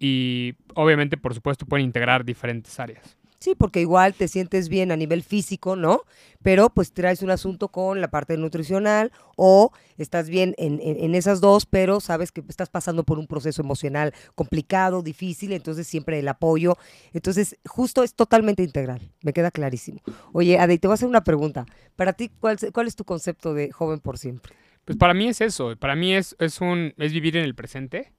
y 0.00 0.54
obviamente, 0.74 1.16
por 1.16 1.34
supuesto, 1.34 1.66
pueden 1.66 1.86
integrar 1.86 2.24
diferentes 2.24 2.78
áreas. 2.80 3.16
Sí, 3.38 3.54
porque 3.54 3.80
igual 3.80 4.14
te 4.14 4.26
sientes 4.26 4.68
bien 4.68 4.90
a 4.90 4.96
nivel 4.96 5.22
físico, 5.22 5.76
¿no? 5.76 6.02
Pero 6.42 6.70
pues 6.70 6.92
traes 6.92 7.22
un 7.22 7.30
asunto 7.30 7.68
con 7.68 8.00
la 8.00 8.08
parte 8.08 8.36
nutricional 8.36 9.12
o 9.36 9.70
estás 9.98 10.28
bien 10.28 10.54
en, 10.56 10.80
en, 10.80 11.14
esas 11.14 11.40
dos, 11.40 11.66
pero 11.66 12.00
sabes 12.00 12.32
que 12.32 12.42
estás 12.48 12.70
pasando 12.70 13.04
por 13.04 13.18
un 13.18 13.26
proceso 13.26 13.60
emocional 13.60 14.14
complicado, 14.34 15.02
difícil, 15.02 15.52
entonces 15.52 15.86
siempre 15.86 16.18
el 16.18 16.28
apoyo. 16.28 16.78
Entonces, 17.12 17.58
justo 17.66 18.02
es 18.02 18.14
totalmente 18.14 18.62
integral, 18.62 19.00
me 19.22 19.32
queda 19.32 19.50
clarísimo. 19.50 20.00
Oye, 20.32 20.58
Ade, 20.58 20.78
te 20.78 20.86
voy 20.86 20.92
a 20.92 20.96
hacer 20.96 21.08
una 21.08 21.24
pregunta. 21.24 21.66
Para 21.96 22.14
ti, 22.14 22.30
¿cuál, 22.40 22.56
cuál 22.72 22.86
es 22.86 22.96
tu 22.96 23.04
concepto 23.04 23.52
de 23.52 23.72
joven 23.72 24.00
por 24.00 24.16
siempre? 24.18 24.54
Pues 24.84 24.98
para 24.98 25.14
mí 25.14 25.28
es 25.28 25.40
eso, 25.40 25.76
para 25.76 25.96
mí 25.96 26.14
es, 26.14 26.36
es, 26.38 26.60
un, 26.60 26.94
es 26.96 27.12
vivir 27.12 27.36
en 27.36 27.44
el 27.44 27.54
presente. 27.54 28.12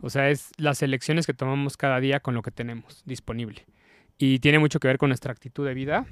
O 0.00 0.10
sea, 0.10 0.30
es 0.30 0.50
las 0.56 0.82
elecciones 0.82 1.26
que 1.26 1.34
tomamos 1.34 1.76
cada 1.76 2.00
día 2.00 2.20
con 2.20 2.34
lo 2.34 2.42
que 2.42 2.52
tenemos 2.52 3.02
disponible 3.04 3.66
y 4.18 4.40
tiene 4.40 4.58
mucho 4.58 4.80
que 4.80 4.88
ver 4.88 4.98
con 4.98 5.08
nuestra 5.08 5.32
actitud 5.32 5.64
de 5.64 5.74
vida. 5.74 6.06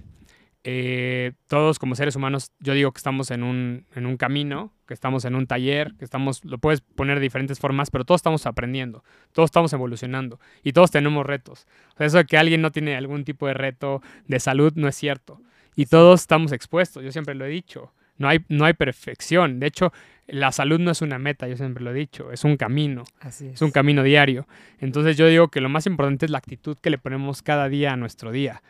Eh, 0.68 1.32
todos 1.46 1.78
como 1.78 1.94
seres 1.94 2.16
humanos, 2.16 2.50
yo 2.58 2.74
digo 2.74 2.90
que 2.90 2.98
estamos 2.98 3.30
en 3.30 3.44
un, 3.44 3.86
en 3.94 4.06
un 4.06 4.16
camino, 4.16 4.72
que 4.86 4.94
estamos 4.94 5.24
en 5.24 5.36
un 5.36 5.46
taller, 5.46 5.94
que 5.96 6.04
estamos, 6.04 6.44
lo 6.44 6.58
puedes 6.58 6.80
poner 6.80 7.18
de 7.18 7.22
diferentes 7.22 7.60
formas, 7.60 7.90
pero 7.90 8.04
todos 8.04 8.18
estamos 8.18 8.46
aprendiendo, 8.46 9.04
todos 9.32 9.48
estamos 9.48 9.72
evolucionando 9.72 10.40
y 10.64 10.72
todos 10.72 10.90
tenemos 10.90 11.24
retos. 11.24 11.66
O 11.94 11.98
sea, 11.98 12.06
eso 12.06 12.16
de 12.18 12.24
que 12.24 12.36
alguien 12.36 12.62
no 12.62 12.72
tiene 12.72 12.96
algún 12.96 13.24
tipo 13.24 13.46
de 13.46 13.54
reto 13.54 14.02
de 14.26 14.40
salud 14.40 14.72
no 14.74 14.88
es 14.88 14.96
cierto. 14.96 15.40
Y 15.76 15.86
todos 15.86 16.22
estamos 16.22 16.50
expuestos, 16.52 17.04
yo 17.04 17.12
siempre 17.12 17.34
lo 17.34 17.44
he 17.44 17.48
dicho. 17.48 17.92
No 18.18 18.28
hay, 18.28 18.44
no 18.48 18.64
hay 18.64 18.72
perfección. 18.74 19.60
De 19.60 19.66
hecho, 19.66 19.92
la 20.26 20.52
salud 20.52 20.80
no 20.80 20.90
es 20.90 21.02
una 21.02 21.18
meta, 21.18 21.46
yo 21.48 21.56
siempre 21.56 21.84
lo 21.84 21.90
he 21.90 21.94
dicho, 21.94 22.32
es 22.32 22.44
un 22.44 22.56
camino. 22.56 23.04
es. 23.24 23.62
un 23.62 23.70
camino 23.70 24.02
diario. 24.02 24.46
Entonces 24.80 25.16
yo 25.16 25.26
digo 25.28 25.48
que 25.48 25.60
lo 25.60 25.68
más 25.68 25.86
importante 25.86 26.26
es 26.26 26.30
la 26.30 26.38
actitud 26.38 26.76
que 26.80 26.90
le 26.90 26.98
ponemos 26.98 27.42
cada 27.42 27.68
día 27.68 27.92
a 27.92 27.96
nuestro 27.96 28.32
día. 28.32 28.62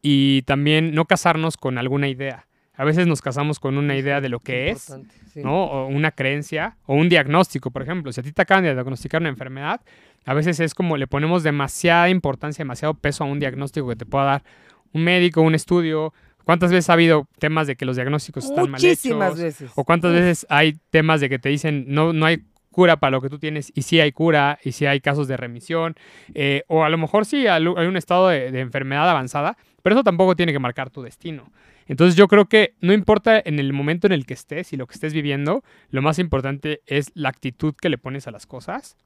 Y 0.00 0.42
también 0.42 0.94
no 0.94 1.04
casarnos 1.04 1.56
con 1.56 1.78
alguna 1.78 2.08
idea. 2.08 2.46
A 2.74 2.84
veces 2.84 3.06
nos 3.06 3.20
casamos 3.20 3.60
con 3.60 3.76
una 3.76 3.96
idea 3.96 4.20
de 4.20 4.30
lo 4.30 4.40
que 4.40 4.70
es, 4.70 4.92
¿no? 5.36 5.64
O 5.64 5.86
una 5.86 6.10
creencia, 6.10 6.78
o 6.86 6.94
un 6.94 7.10
diagnóstico, 7.10 7.70
por 7.70 7.82
ejemplo. 7.82 8.10
Si 8.12 8.20
a 8.20 8.24
ti 8.24 8.32
te 8.32 8.42
acaban 8.42 8.64
de 8.64 8.72
diagnosticar 8.72 9.20
una 9.20 9.28
enfermedad, 9.28 9.82
a 10.24 10.34
veces 10.34 10.58
es 10.58 10.74
como 10.74 10.96
le 10.96 11.06
ponemos 11.06 11.42
demasiada 11.42 12.08
importancia, 12.08 12.62
demasiado 12.62 12.94
peso 12.94 13.24
a 13.24 13.26
un 13.26 13.38
diagnóstico 13.38 13.88
que 13.88 13.96
te 13.96 14.06
pueda 14.06 14.24
dar 14.24 14.44
un 14.92 15.04
médico, 15.04 15.42
un 15.42 15.54
estudio, 15.54 16.14
¿Cuántas 16.44 16.70
veces 16.70 16.90
ha 16.90 16.94
habido 16.94 17.28
temas 17.38 17.66
de 17.66 17.76
que 17.76 17.84
los 17.84 17.96
diagnósticos 17.96 18.44
están 18.44 18.70
mal 18.70 18.80
hechos? 18.80 18.90
Muchísimas 18.90 19.38
veces. 19.38 19.70
¿O 19.74 19.84
cuántas 19.84 20.12
veces 20.12 20.46
hay 20.48 20.78
temas 20.90 21.20
de 21.20 21.28
que 21.28 21.38
te 21.38 21.48
dicen 21.48 21.84
no, 21.88 22.12
no 22.12 22.26
hay 22.26 22.44
cura 22.72 22.96
para 22.96 23.12
lo 23.12 23.20
que 23.20 23.28
tú 23.28 23.38
tienes 23.38 23.70
y 23.74 23.82
sí 23.82 24.00
hay 24.00 24.10
cura 24.10 24.58
y 24.64 24.72
sí 24.72 24.86
hay 24.86 25.00
casos 25.00 25.28
de 25.28 25.36
remisión? 25.36 25.94
Eh, 26.34 26.64
o 26.66 26.82
a 26.82 26.88
lo 26.88 26.98
mejor 26.98 27.24
sí 27.24 27.46
hay 27.46 27.64
un 27.66 27.96
estado 27.96 28.28
de, 28.28 28.48
enfermedad 28.58 29.08
avanzada, 29.08 29.56
pero 29.82 29.94
eso 29.94 30.02
tampoco 30.02 30.34
tiene 30.34 30.52
que 30.52 30.58
marcar 30.58 30.90
tu 30.90 31.02
destino. 31.02 31.52
Entonces 31.86 32.16
yo 32.16 32.28
creo 32.28 32.46
que 32.46 32.74
no 32.80 32.92
importa 32.92 33.40
en 33.44 33.58
el 33.58 33.72
momento 33.72 34.06
en 34.06 34.12
el 34.12 34.24
que 34.24 34.34
estés 34.34 34.72
y 34.72 34.76
lo 34.76 34.86
que 34.86 34.94
estés 34.94 35.12
viviendo, 35.12 35.62
lo 35.90 36.02
más 36.02 36.18
importante 36.18 36.80
es 36.86 37.10
la 37.14 37.28
actitud 37.28 37.74
que 37.80 37.88
le 37.88 37.98
pones 37.98 38.26
a 38.26 38.30
las 38.30 38.46
cosas, 38.46 38.96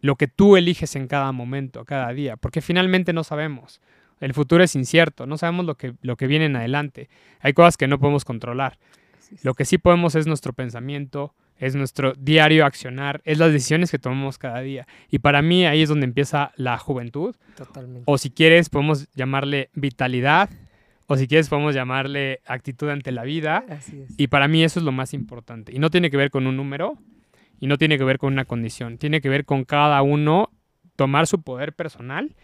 lo 0.00 0.16
que 0.16 0.28
tú 0.28 0.56
eliges 0.56 0.96
en 0.96 1.06
cada 1.06 1.32
momento, 1.32 1.84
cada 1.84 2.12
día, 2.12 2.36
porque 2.36 2.60
finalmente 2.60 3.12
no 3.12 3.24
sabemos. 3.24 3.80
El 4.20 4.34
futuro 4.34 4.62
es 4.62 4.74
incierto, 4.74 5.26
no 5.26 5.36
sabemos 5.36 5.66
lo 5.66 5.76
que, 5.76 5.94
lo 6.02 6.16
que 6.16 6.26
viene 6.26 6.46
en 6.46 6.56
adelante. 6.56 7.08
Hay 7.40 7.52
cosas 7.52 7.76
que 7.76 7.88
no 7.88 7.98
podemos 7.98 8.24
controlar. 8.24 8.78
Lo 9.42 9.54
que 9.54 9.64
sí 9.64 9.78
podemos 9.78 10.14
es 10.14 10.26
nuestro 10.26 10.52
pensamiento, 10.52 11.34
es 11.58 11.74
nuestro 11.74 12.14
diario 12.14 12.66
accionar, 12.66 13.20
es 13.24 13.38
las 13.38 13.52
decisiones 13.52 13.90
que 13.90 13.98
tomamos 13.98 14.38
cada 14.38 14.60
día. 14.60 14.86
Y 15.10 15.18
para 15.18 15.42
mí 15.42 15.66
ahí 15.66 15.82
es 15.82 15.88
donde 15.88 16.06
empieza 16.06 16.52
la 16.56 16.78
juventud. 16.78 17.34
Totalmente. 17.56 18.02
O 18.06 18.18
si 18.18 18.30
quieres, 18.30 18.68
podemos 18.68 19.08
llamarle 19.14 19.70
vitalidad, 19.74 20.50
o 21.06 21.16
si 21.16 21.26
quieres, 21.26 21.48
podemos 21.48 21.74
llamarle 21.74 22.40
actitud 22.46 22.88
ante 22.88 23.12
la 23.12 23.24
vida. 23.24 23.64
Así 23.68 24.00
es. 24.00 24.14
Y 24.16 24.28
para 24.28 24.48
mí 24.48 24.64
eso 24.64 24.78
es 24.78 24.84
lo 24.84 24.92
más 24.92 25.12
importante. 25.12 25.72
Y 25.74 25.78
no 25.78 25.90
tiene 25.90 26.10
que 26.10 26.16
ver 26.16 26.30
con 26.30 26.46
un 26.46 26.56
número, 26.56 26.98
y 27.60 27.66
no 27.66 27.78
tiene 27.78 27.98
que 27.98 28.04
ver 28.04 28.18
con 28.18 28.32
una 28.32 28.44
condición, 28.44 28.98
tiene 28.98 29.20
que 29.20 29.28
ver 29.28 29.44
con 29.44 29.64
cada 29.64 30.02
uno 30.02 30.50
tomar 30.96 31.26
su 31.26 31.42
poder 31.42 31.72
personal 31.72 32.34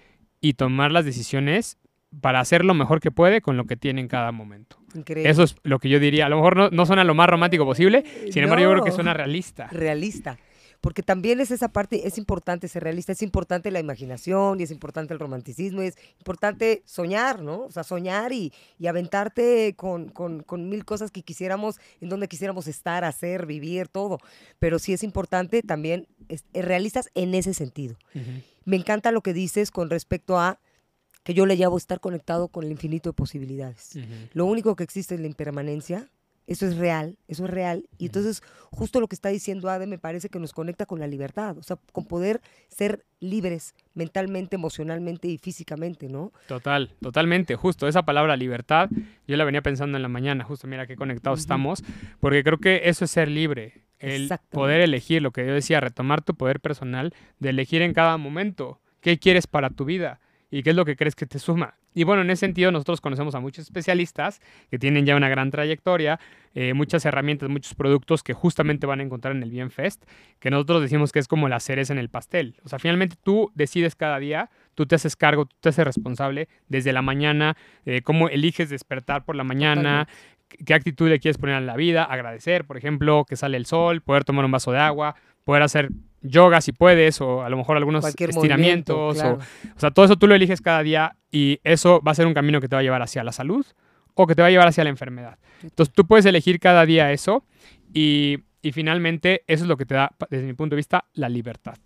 y 0.41 0.55
tomar 0.55 0.93
las 0.93 1.05
decisiones 1.05 1.79
para 2.21 2.41
hacer 2.41 2.65
lo 2.65 2.75
mejor 2.75 3.01
que 3.01 3.11
puede 3.11 3.41
con 3.41 3.57
lo 3.57 3.67
que 3.67 3.77
tiene 3.77 4.01
en 4.01 4.09
cada 4.09 4.33
momento. 4.33 4.77
Increíble. 4.95 5.31
Eso 5.31 5.45
es 5.45 5.57
lo 5.63 5.79
que 5.79 5.89
yo 5.89 6.01
diría. 6.01 6.27
A 6.27 6.29
lo 6.29 6.37
mejor 6.37 6.57
no, 6.57 6.71
no 6.71 6.87
suena 6.87 7.05
lo 7.05 7.15
más 7.15 7.29
romántico 7.29 7.65
posible, 7.65 8.05
sin 8.31 8.43
embargo 8.43 8.65
yo 8.65 8.71
creo 8.73 8.85
que 8.85 8.91
suena 8.91 9.15
realista. 9.15 9.69
Realista. 9.71 10.39
Porque 10.81 11.03
también 11.03 11.41
es 11.41 11.51
esa 11.51 11.69
parte, 11.69 12.07
es 12.07 12.17
importante 12.17 12.67
ser 12.69 12.85
realista, 12.85 13.13
es 13.13 13.23
importante 13.23 13.71
la 13.71 13.81
imaginación 13.81 14.61
y 14.61 14.63
es 14.63 14.71
importante 14.71 15.13
el 15.13 15.21
romanticismo, 15.21 15.83
y 15.83 15.87
es 15.87 15.99
importante 16.19 16.83
soñar, 16.87 17.43
¿no? 17.43 17.65
O 17.65 17.71
sea, 17.71 17.85
soñar 17.85 18.33
y, 18.33 18.53
y 18.79 18.87
aventarte 18.87 19.75
con, 19.77 20.09
con, 20.09 20.43
con, 20.43 20.69
mil 20.69 20.85
cosas 20.85 21.11
que 21.11 21.23
quisiéramos, 21.23 21.79
en 22.01 22.09
donde 22.09 22.29
quisiéramos 22.29 22.67
estar, 22.67 23.05
hacer, 23.05 23.47
vivir, 23.47 23.89
todo. 23.89 24.19
Pero 24.59 24.79
sí 24.79 24.93
es 24.93 25.03
importante 25.03 25.63
también 25.63 26.07
es, 26.29 26.45
realistas 26.53 27.11
en 27.15 27.35
ese 27.35 27.55
sentido. 27.55 27.97
Me 28.65 28.77
encanta 28.77 29.13
lo 29.13 29.21
que 29.21 29.33
dices 29.33 29.71
con 29.71 29.91
respecto 29.91 30.39
a 30.39 30.61
que 31.23 31.35
yo 31.35 31.47
le 31.47 31.57
llamo 31.57 31.77
estar 31.77 32.01
conectado 32.01 32.49
con 32.49 32.65
el 32.65 32.71
infinito 32.71 33.11
de 33.11 33.15
posibilidades. 33.15 33.99
Lo 34.33 34.47
único 34.47 34.77
que 34.77 34.85
existe 34.85 35.15
es 35.15 35.21
la 35.21 35.27
impermanencia. 35.27 36.09
Eso 36.51 36.67
es 36.67 36.77
real, 36.77 37.17
eso 37.29 37.45
es 37.45 37.51
real. 37.51 37.85
Y 37.97 38.07
entonces, 38.07 38.43
justo 38.73 38.99
lo 38.99 39.07
que 39.07 39.15
está 39.15 39.29
diciendo 39.29 39.71
Ade 39.71 39.87
me 39.87 39.99
parece 39.99 40.29
que 40.29 40.41
nos 40.41 40.53
conecta 40.53 40.85
con 40.85 40.99
la 40.99 41.07
libertad, 41.07 41.57
o 41.57 41.63
sea, 41.63 41.79
con 41.93 42.07
poder 42.07 42.41
ser 42.67 43.05
libres 43.21 43.73
mentalmente, 43.95 44.57
emocionalmente 44.57 45.29
y 45.29 45.39
físicamente, 45.39 46.09
¿no? 46.09 46.33
Total, 46.49 46.91
totalmente, 47.01 47.55
justo. 47.55 47.87
Esa 47.87 48.03
palabra 48.03 48.37
libertad, 48.37 48.91
yo 49.29 49.37
la 49.37 49.45
venía 49.45 49.63
pensando 49.63 49.97
en 49.97 50.03
la 50.03 50.09
mañana, 50.09 50.43
justo 50.43 50.67
mira 50.67 50.89
qué 50.89 50.97
conectados 50.97 51.39
estamos, 51.39 51.85
porque 52.19 52.43
creo 52.43 52.59
que 52.59 52.83
eso 52.87 53.05
es 53.05 53.13
ser 53.13 53.29
libre 53.29 53.85
el 54.01 54.29
poder 54.51 54.81
elegir, 54.81 55.23
lo 55.23 55.31
que 55.31 55.47
yo 55.47 55.55
decía, 55.55 55.79
retomar 55.79 56.21
tu 56.21 56.35
poder 56.35 56.59
personal, 56.59 57.15
de 57.39 57.51
elegir 57.51 57.81
en 57.83 57.95
cada 57.95 58.17
momento 58.17 58.81
qué 59.01 59.21
quieres 59.21 59.47
para 59.47 59.71
tu 59.71 59.85
vida 59.85 60.19
y 60.51 60.65
qué 60.65 60.71
es 60.71 60.77
lo 60.77 60.85
que 60.85 60.97
crees 60.97 61.15
que 61.15 61.27
te 61.27 61.39
suma. 61.39 61.75
Y 61.95 62.05
bueno, 62.05 62.23
en 62.23 62.31
ese 62.31 62.41
sentido 62.41 62.71
nosotros 62.71 63.01
conocemos 63.01 63.35
a 63.35 63.41
muchos 63.41 63.65
especialistas 63.65 64.41
que 64.71 64.79
tienen 64.79 65.07
ya 65.07 65.17
una 65.17 65.29
gran 65.29 65.51
trayectoria, 65.51 66.21
eh, 66.55 66.75
muchas 66.75 67.05
herramientas, 67.05 67.49
muchos 67.49 67.75
productos 67.75 68.23
que 68.23 68.33
justamente 68.33 68.87
van 68.87 69.01
a 69.01 69.03
encontrar 69.03 69.35
en 69.35 69.43
el 69.43 69.51
Bienfest, 69.51 70.05
que 70.39 70.51
nosotros 70.51 70.83
decimos 70.83 71.13
que 71.13 71.19
es 71.19 71.29
como 71.29 71.49
la 71.49 71.61
cereza 71.61 71.93
en 71.93 71.99
el 71.99 72.09
pastel. 72.09 72.57
O 72.65 72.69
sea, 72.69 72.79
finalmente 72.79 73.17
tú 73.23 73.51
decides 73.55 73.97
cada 73.97 74.19
día, 74.19 74.51
tú 74.75 74.87
te 74.87 74.95
haces 74.95 75.17
cargo, 75.17 75.47
tú 75.47 75.57
te 75.61 75.69
haces 75.71 75.85
responsable 75.85 76.49
desde 76.69 76.93
la 76.93 77.03
mañana, 77.03 77.57
eh, 77.85 78.03
cómo 78.03 78.29
eliges 78.29 78.71
despertar 78.71 79.25
por 79.25 79.37
la 79.37 79.45
mañana, 79.45 80.07
qué 80.49 80.75
actitud 80.75 81.09
le 81.09 81.21
quieres 81.21 81.39
poner 81.39 81.57
a 81.57 81.61
la 81.61 81.77
vida, 81.77 82.05
agradecer, 82.05 82.65
por 82.65 82.77
ejemplo, 82.77 83.25
que 83.29 83.37
sale 83.37 83.57
el 83.57 83.67
sol, 83.67 84.01
poder 84.01 84.25
tomar 84.25 84.45
un 84.45 84.51
vaso 84.51 84.73
de 84.73 84.79
agua, 84.79 85.17
poder 85.45 85.63
hacer 85.63 85.91
yoga 86.23 86.61
si 86.61 86.73
puedes, 86.73 87.21
o 87.21 87.43
a 87.43 87.49
lo 87.49 87.57
mejor 87.57 87.77
algunos 87.77 88.05
estiramientos, 88.05 89.19
o, 89.23 89.39
sea, 89.77 89.91
todo 89.91 90.05
eso 90.05 90.17
tú 90.17 90.27
lo 90.27 90.35
eliges 90.35 90.61
cada 90.61 90.83
día 90.83 91.17
y 91.31 91.61
eso 91.65 92.01
va 92.03 92.13
a 92.13 92.15
ser 92.15 92.27
un 92.27 92.35
camino 92.35 92.61
que 92.61 92.69
te 92.69 92.77
va 92.77 92.81
a 92.81 92.83
llevar 92.83 93.03
hacia 93.03 93.25
la 93.25 93.33
salud 93.33 93.67
o 94.15 94.27
que 94.27 94.35
te 94.35 94.43
va 94.43 94.49
a 94.49 94.51
llevar 94.51 94.69
hacia 94.69 94.85
la 94.85 94.91
enfermedad. 94.91 95.39
Entonces 95.63 95.95
tú 95.95 96.07
puedes 96.07 96.27
elegir 96.27 96.61
cada 96.61 96.85
día 96.85 97.13
eso 97.13 97.45
y, 97.93 98.39
y 98.63 98.73
finalmente 98.73 99.43
eso 99.47 99.65
es 99.65 99.69
lo 99.69 99.77
que 99.77 99.87
te 99.87 99.95
da, 99.95 100.13
desde 100.29 100.47
mi 100.47 100.53
punto 100.53 100.75
de 100.75 100.79
vista, 100.79 101.07
la 101.15 101.29
libertad. 101.29 101.77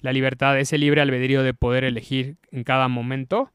La 0.00 0.12
libertad, 0.12 0.58
ese 0.58 0.78
libre 0.78 1.00
albedrío 1.00 1.42
de 1.42 1.54
poder 1.54 1.84
elegir 1.84 2.36
en 2.50 2.64
cada 2.64 2.88
momento 2.88 3.50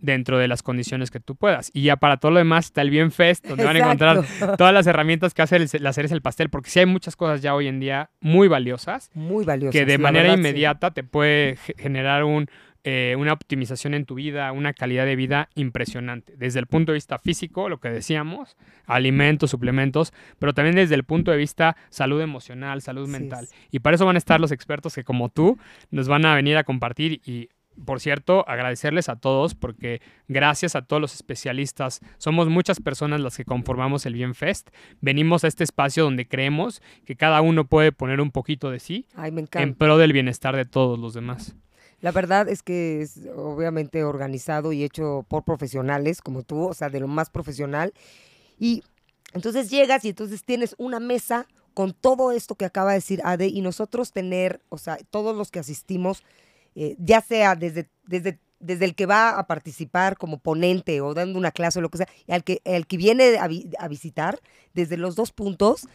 dentro 0.00 0.38
de 0.38 0.48
las 0.48 0.62
condiciones 0.62 1.10
que 1.10 1.20
tú 1.20 1.36
puedas. 1.36 1.70
Y 1.74 1.82
ya 1.82 1.96
para 1.96 2.16
todo 2.18 2.32
lo 2.32 2.38
demás 2.38 2.66
está 2.66 2.82
el 2.82 2.90
Bien 2.90 3.10
Fest, 3.10 3.46
donde 3.46 3.64
van 3.64 3.76
a 3.76 3.78
encontrar 3.80 4.24
todas 4.56 4.72
las 4.72 4.86
herramientas 4.86 5.34
que 5.34 5.42
hace 5.42 5.56
el, 5.56 5.68
la 5.80 5.92
Ceres 5.92 6.12
el 6.12 6.22
Pastel, 6.22 6.50
porque 6.50 6.70
sí 6.70 6.80
hay 6.80 6.86
muchas 6.86 7.16
cosas 7.16 7.42
ya 7.42 7.54
hoy 7.54 7.68
en 7.68 7.80
día 7.80 8.10
muy 8.20 8.48
valiosas. 8.48 9.10
Muy 9.14 9.44
valiosas. 9.44 9.72
Que 9.72 9.84
de 9.84 9.98
manera 9.98 10.32
inmediata 10.32 10.92
te 10.92 11.02
puede 11.04 11.56
generar 11.76 12.24
un, 12.24 12.48
eh, 12.84 13.16
una 13.18 13.32
optimización 13.32 13.92
en 13.92 14.06
tu 14.06 14.14
vida, 14.14 14.50
una 14.52 14.72
calidad 14.72 15.04
de 15.04 15.16
vida 15.16 15.50
impresionante. 15.54 16.34
Desde 16.36 16.60
el 16.60 16.66
punto 16.66 16.92
de 16.92 16.96
vista 16.96 17.18
físico, 17.18 17.68
lo 17.68 17.80
que 17.80 17.90
decíamos, 17.90 18.56
alimentos, 18.86 19.50
suplementos, 19.50 20.12
pero 20.38 20.54
también 20.54 20.76
desde 20.76 20.94
el 20.94 21.04
punto 21.04 21.30
de 21.30 21.36
vista 21.36 21.76
salud 21.90 22.20
emocional, 22.20 22.80
salud 22.80 23.08
mental. 23.08 23.48
Y 23.70 23.80
para 23.80 23.96
eso 23.96 24.06
van 24.06 24.14
a 24.14 24.18
estar 24.18 24.40
los 24.40 24.52
expertos 24.52 24.94
que 24.94 25.04
como 25.04 25.28
tú 25.28 25.58
nos 25.90 26.08
van 26.08 26.24
a 26.24 26.34
venir 26.34 26.56
a 26.56 26.64
compartir 26.64 27.20
y 27.26 27.50
por 27.84 28.00
cierto, 28.00 28.48
agradecerles 28.48 29.08
a 29.08 29.16
todos 29.16 29.54
porque 29.54 30.00
gracias 30.26 30.76
a 30.76 30.82
todos 30.82 31.00
los 31.00 31.14
especialistas, 31.14 32.00
somos 32.18 32.48
muchas 32.48 32.80
personas 32.80 33.20
las 33.20 33.36
que 33.36 33.44
conformamos 33.44 34.06
el 34.06 34.14
Bienfest. 34.14 34.70
Venimos 35.00 35.44
a 35.44 35.48
este 35.48 35.64
espacio 35.64 36.04
donde 36.04 36.28
creemos 36.28 36.82
que 37.04 37.16
cada 37.16 37.40
uno 37.40 37.66
puede 37.66 37.92
poner 37.92 38.20
un 38.20 38.30
poquito 38.30 38.70
de 38.70 38.80
sí 38.80 39.06
en 39.54 39.74
pro 39.74 39.98
del 39.98 40.12
bienestar 40.12 40.56
de 40.56 40.64
todos 40.64 40.98
los 40.98 41.14
demás. 41.14 41.54
La 42.00 42.12
verdad 42.12 42.48
es 42.48 42.62
que 42.62 43.02
es 43.02 43.26
obviamente 43.34 44.04
organizado 44.04 44.72
y 44.72 44.84
hecho 44.84 45.26
por 45.28 45.42
profesionales 45.42 46.22
como 46.22 46.44
tú, 46.44 46.68
o 46.68 46.74
sea, 46.74 46.90
de 46.90 47.00
lo 47.00 47.08
más 47.08 47.28
profesional. 47.28 47.92
Y 48.58 48.84
entonces 49.34 49.68
llegas 49.68 50.04
y 50.04 50.10
entonces 50.10 50.44
tienes 50.44 50.74
una 50.78 51.00
mesa 51.00 51.46
con 51.74 51.92
todo 51.92 52.32
esto 52.32 52.54
que 52.54 52.64
acaba 52.64 52.90
de 52.90 52.98
decir 52.98 53.20
Ade 53.24 53.48
y 53.48 53.60
nosotros 53.60 54.12
tener, 54.12 54.60
o 54.68 54.78
sea, 54.78 54.98
todos 55.10 55.36
los 55.36 55.50
que 55.50 55.58
asistimos, 55.58 56.24
eh, 56.74 56.96
ya 56.98 57.20
sea 57.20 57.54
desde, 57.54 57.88
desde 58.06 58.38
desde 58.60 58.84
el 58.84 58.94
que 58.94 59.06
va 59.06 59.38
a 59.38 59.46
participar 59.46 60.16
como 60.16 60.38
ponente 60.38 61.00
o 61.00 61.14
dando 61.14 61.38
una 61.38 61.52
clase 61.52 61.78
o 61.78 61.82
lo 61.82 61.90
que 61.90 61.98
sea, 61.98 62.08
al 62.28 62.44
que, 62.44 62.60
que 62.60 62.96
viene 62.96 63.38
a, 63.38 63.88
visitar, 63.88 64.40
desde 64.74 64.96
los 64.96 65.14
dos 65.14 65.32
puntos, 65.32 65.88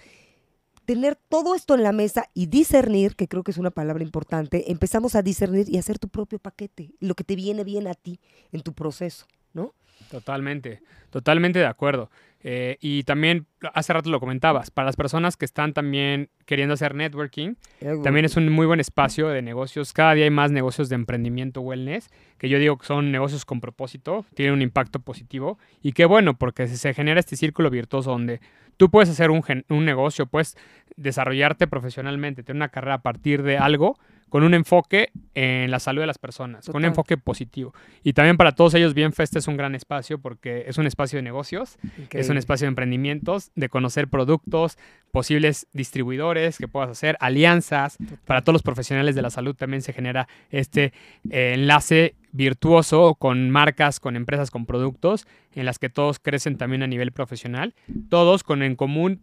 tener 0.85 1.15
todo 1.15 1.55
esto 1.55 1.75
en 1.75 1.83
la 1.83 1.91
mesa 1.91 2.29
y 2.33 2.47
discernir, 2.47 3.15
que 3.15 3.27
creo 3.27 3.43
que 3.43 3.51
es 3.51 3.57
una 3.57 3.71
palabra 3.71 4.03
importante, 4.03 4.71
empezamos 4.71 5.15
a 5.15 5.21
discernir 5.21 5.69
y 5.69 5.77
hacer 5.77 5.99
tu 5.99 6.09
propio 6.09 6.39
paquete, 6.39 6.91
lo 6.99 7.15
que 7.15 7.23
te 7.23 7.35
viene 7.35 7.63
bien 7.63 7.87
a 7.87 7.93
ti 7.93 8.19
en 8.51 8.61
tu 8.61 8.73
proceso, 8.73 9.25
¿no? 9.53 9.73
Totalmente, 10.09 10.81
totalmente 11.09 11.59
de 11.59 11.65
acuerdo. 11.65 12.09
Eh, 12.45 12.77
y 12.81 13.03
también, 13.03 13.47
hace 13.73 13.93
rato 13.93 14.09
lo 14.09 14.19
comentabas, 14.19 14.69
para 14.69 14.85
las 14.85 14.97
personas 14.97 15.37
que 15.37 15.45
están 15.45 15.73
también 15.73 16.29
queriendo 16.45 16.73
hacer 16.73 16.93
networking, 16.93 17.55
también 18.03 18.25
es 18.25 18.35
un 18.35 18.49
muy 18.49 18.65
buen 18.65 18.81
espacio 18.81 19.29
de 19.29 19.41
negocios. 19.41 19.93
Cada 19.93 20.13
día 20.13 20.25
hay 20.25 20.29
más 20.29 20.51
negocios 20.51 20.89
de 20.89 20.95
emprendimiento 20.95 21.61
wellness, 21.61 22.09
que 22.37 22.49
yo 22.49 22.59
digo 22.59 22.77
que 22.77 22.85
son 22.85 23.13
negocios 23.13 23.45
con 23.45 23.61
propósito, 23.61 24.25
tienen 24.35 24.55
un 24.55 24.61
impacto 24.61 24.99
positivo. 24.99 25.57
Y 25.81 25.93
qué 25.93 26.03
bueno, 26.03 26.37
porque 26.37 26.67
se 26.67 26.93
genera 26.93 27.21
este 27.21 27.37
círculo 27.37 27.69
virtuoso 27.69 28.11
donde 28.11 28.41
tú 28.75 28.89
puedes 28.89 29.09
hacer 29.09 29.31
un, 29.31 29.41
un 29.69 29.85
negocio, 29.85 30.25
puedes 30.25 30.57
desarrollarte 30.97 31.67
profesionalmente, 31.67 32.43
tener 32.43 32.57
una 32.57 32.69
carrera 32.69 32.95
a 32.95 33.01
partir 33.01 33.43
de 33.43 33.57
algo 33.57 33.97
con 34.33 34.41
un 34.41 34.55
enfoque 34.55 35.11
en 35.35 35.69
la 35.69 35.79
salud 35.79 36.01
de 36.01 36.07
las 36.07 36.17
personas, 36.17 36.65
con 36.65 36.77
un 36.77 36.85
enfoque 36.85 37.17
positivo. 37.17 37.71
Y 38.01 38.13
también 38.13 38.35
para 38.35 38.53
todos 38.53 38.73
ellos, 38.73 38.95
Bienfest 38.95 39.35
es 39.35 39.47
un 39.47 39.57
gran 39.57 39.75
espacio 39.75 40.17
porque 40.17 40.63
es 40.65 40.79
un 40.79 40.87
espacio 40.87 41.17
de 41.17 41.21
negocios, 41.21 41.77
es 42.09 42.29
un 42.29 42.37
espacio 42.37 42.65
de 42.65 42.69
emprendimientos, 42.69 43.51
de 43.53 43.69
conocer 43.69 44.07
productos, 44.07 44.79
posibles 45.11 45.67
distribuidores 45.71 46.57
que 46.57 46.67
puedas 46.67 46.89
hacer, 46.89 47.15
alianzas. 47.19 47.97
Para 48.25 48.41
todos 48.41 48.53
los 48.53 48.63
profesionales 48.63 49.13
de 49.13 49.21
la 49.21 49.29
salud 49.29 49.53
también 49.53 49.83
se 49.83 49.93
genera 49.93 50.27
este 50.49 50.93
eh, 51.29 51.53
enlace 51.53 52.15
virtuoso 52.31 53.13
con 53.13 53.51
marcas, 53.51 53.99
con 53.99 54.15
empresas, 54.15 54.49
con 54.49 54.65
productos, 54.65 55.27
en 55.53 55.65
las 55.65 55.77
que 55.77 55.89
todos 55.89 56.17
crecen 56.17 56.57
también 56.57 56.81
a 56.81 56.87
nivel 56.87 57.11
profesional, 57.11 57.75
todos 58.09 58.43
con 58.43 58.63
en 58.63 58.75
común 58.75 59.21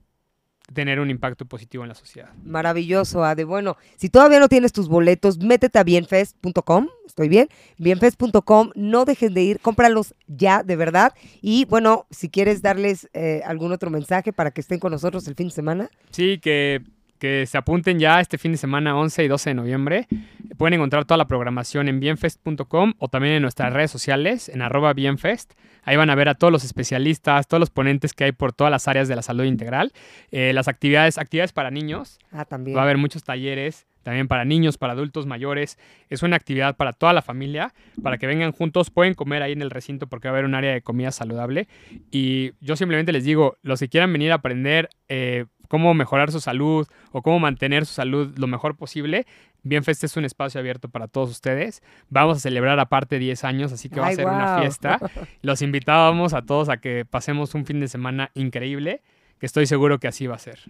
tener 0.73 1.01
un 1.01 1.11
impacto 1.11 1.45
positivo 1.45 1.85
en 1.85 1.89
la 1.89 1.95
sociedad. 1.95 2.31
Maravilloso, 2.45 3.25
Ade. 3.25 3.45
Bueno, 3.45 3.77
si 3.97 4.09
todavía 4.09 4.41
no 4.41 4.49
tienes 4.49 4.73
tus 4.73 4.89
boletos, 4.89 5.39
métete 5.39 5.79
a 5.79 5.85
bienfest.com, 5.85 6.89
estoy 7.07 7.29
bien, 7.29 7.49
bienfest.com, 7.79 8.71
no 8.75 9.05
dejes 9.05 9.35
de 9.35 9.43
ir, 9.43 9.61
cómpralos 9.61 10.15
ya, 10.27 10.63
de 10.63 10.77
verdad. 10.77 11.13
Y 11.43 11.65
bueno, 11.65 12.07
si 12.11 12.29
quieres 12.29 12.63
darles 12.63 13.09
eh, 13.13 13.43
algún 13.45 13.73
otro 13.73 13.91
mensaje 13.91 14.33
para 14.33 14.51
que 14.51 14.61
estén 14.61 14.79
con 14.79 14.93
nosotros 14.93 15.27
el 15.27 15.35
fin 15.35 15.49
de 15.49 15.55
semana. 15.55 15.91
Sí, 16.11 16.39
que 16.39 16.83
que 17.21 17.47
se 17.47 17.59
apunten 17.59 18.01
ya 18.01 18.21
este 18.21 18.39
fin 18.39 18.53
de 18.53 18.59
semana 18.59 18.97
11 18.97 19.23
y 19.23 19.29
12 19.29 19.51
de 19.51 19.55
noviembre. 19.55 20.09
Pueden 20.57 20.75
encontrar 20.75 21.05
toda 21.05 21.19
la 21.19 21.29
programación 21.29 21.87
en 21.89 22.01
bienfest.com 22.01 22.95
o 22.99 23.09
también 23.09 23.35
en 23.35 23.43
nuestras 23.43 23.73
redes 23.73 23.91
sociales, 23.91 24.49
en 24.49 24.63
arroba 24.63 24.93
bienfest. 24.95 25.53
Ahí 25.83 25.97
van 25.97 26.11
a 26.11 26.15
ver 26.15 26.29
a 26.29 26.35
todos 26.35 26.53
los 26.53 26.65
especialistas, 26.65 27.47
todos 27.47 27.61
los 27.61 27.71
ponentes 27.71 28.13
que 28.13 28.25
hay 28.25 28.33
por 28.33 28.53
todas 28.53 28.71
las 28.71 28.89
áreas 28.89 29.07
de 29.07 29.17
la 29.17 29.23
salud 29.23 29.45
integral. 29.45 29.93
Eh, 30.31 30.53
las 30.53 30.67
actividades, 30.67 31.19
actividades 31.19 31.53
para 31.53 31.71
niños. 31.71 32.19
Ah, 32.33 32.45
también. 32.45 32.77
Va 32.77 32.81
a 32.81 32.85
haber 32.85 32.99
muchos 32.99 33.23
talleres, 33.23 33.87
también 34.03 34.29
para 34.29 34.45
niños, 34.45 34.79
para 34.79 34.93
adultos 34.93 35.27
mayores. 35.27 35.79
Es 36.09 36.23
una 36.23 36.37
actividad 36.37 36.77
para 36.77 36.93
toda 36.93 37.13
la 37.13 37.23
familia, 37.23 37.73
para 38.03 38.19
que 38.19 38.27
vengan 38.27 38.53
juntos, 38.53 38.91
pueden 38.91 39.15
comer 39.15 39.43
ahí 39.43 39.53
en 39.53 39.63
el 39.63 39.71
recinto 39.71 40.07
porque 40.07 40.29
va 40.29 40.33
a 40.33 40.35
haber 40.37 40.45
un 40.45 40.55
área 40.55 40.73
de 40.73 40.83
comida 40.83 41.11
saludable. 41.11 41.69
Y 42.11 42.53
yo 42.61 42.77
simplemente 42.77 43.13
les 43.13 43.25
digo, 43.25 43.57
los 43.63 43.81
que 43.81 43.89
quieran 43.89 44.13
venir 44.13 44.33
a 44.33 44.37
aprender 44.37 44.89
eh, 45.09 45.47
cómo 45.69 45.95
mejorar 45.95 46.33
su 46.33 46.41
salud 46.41 46.87
o 47.13 47.23
cómo 47.23 47.39
mantener 47.39 47.87
su 47.87 47.95
salud 47.95 48.37
lo 48.37 48.47
mejor 48.47 48.77
posible, 48.77 49.27
Bienfest 49.63 50.05
es 50.05 50.17
un 50.17 50.25
espacio 50.25 50.59
abierto 50.59 50.89
para 50.89 51.07
todos 51.07 51.31
ustedes. 51.31 51.83
Vamos 52.09 52.39
a 52.39 52.41
celebrar 52.41 52.79
aparte 52.81 53.19
10 53.19 53.45
años, 53.45 53.73
así 53.73 53.89
que 53.89 54.01
va 54.01 54.09
a 54.09 54.15
ser 54.15 54.27
una 54.27 54.59
fiesta. 54.59 54.99
Los 55.43 55.63
invitábamos 55.63 56.33
a 56.35 56.43
todos 56.43 56.69
a 56.69 56.79
que 56.79 57.05
pasemos 57.05 57.55
un 57.55 57.67
fin 57.67 57.81
de 57.81 57.89
semana 57.89 58.31
increíble 58.35 59.03
que 59.41 59.47
estoy 59.47 59.67
seguro 59.67 59.99
que 59.99 60.07
así 60.07 60.27
va 60.27 60.37
a 60.37 60.39
ser. 60.39 60.61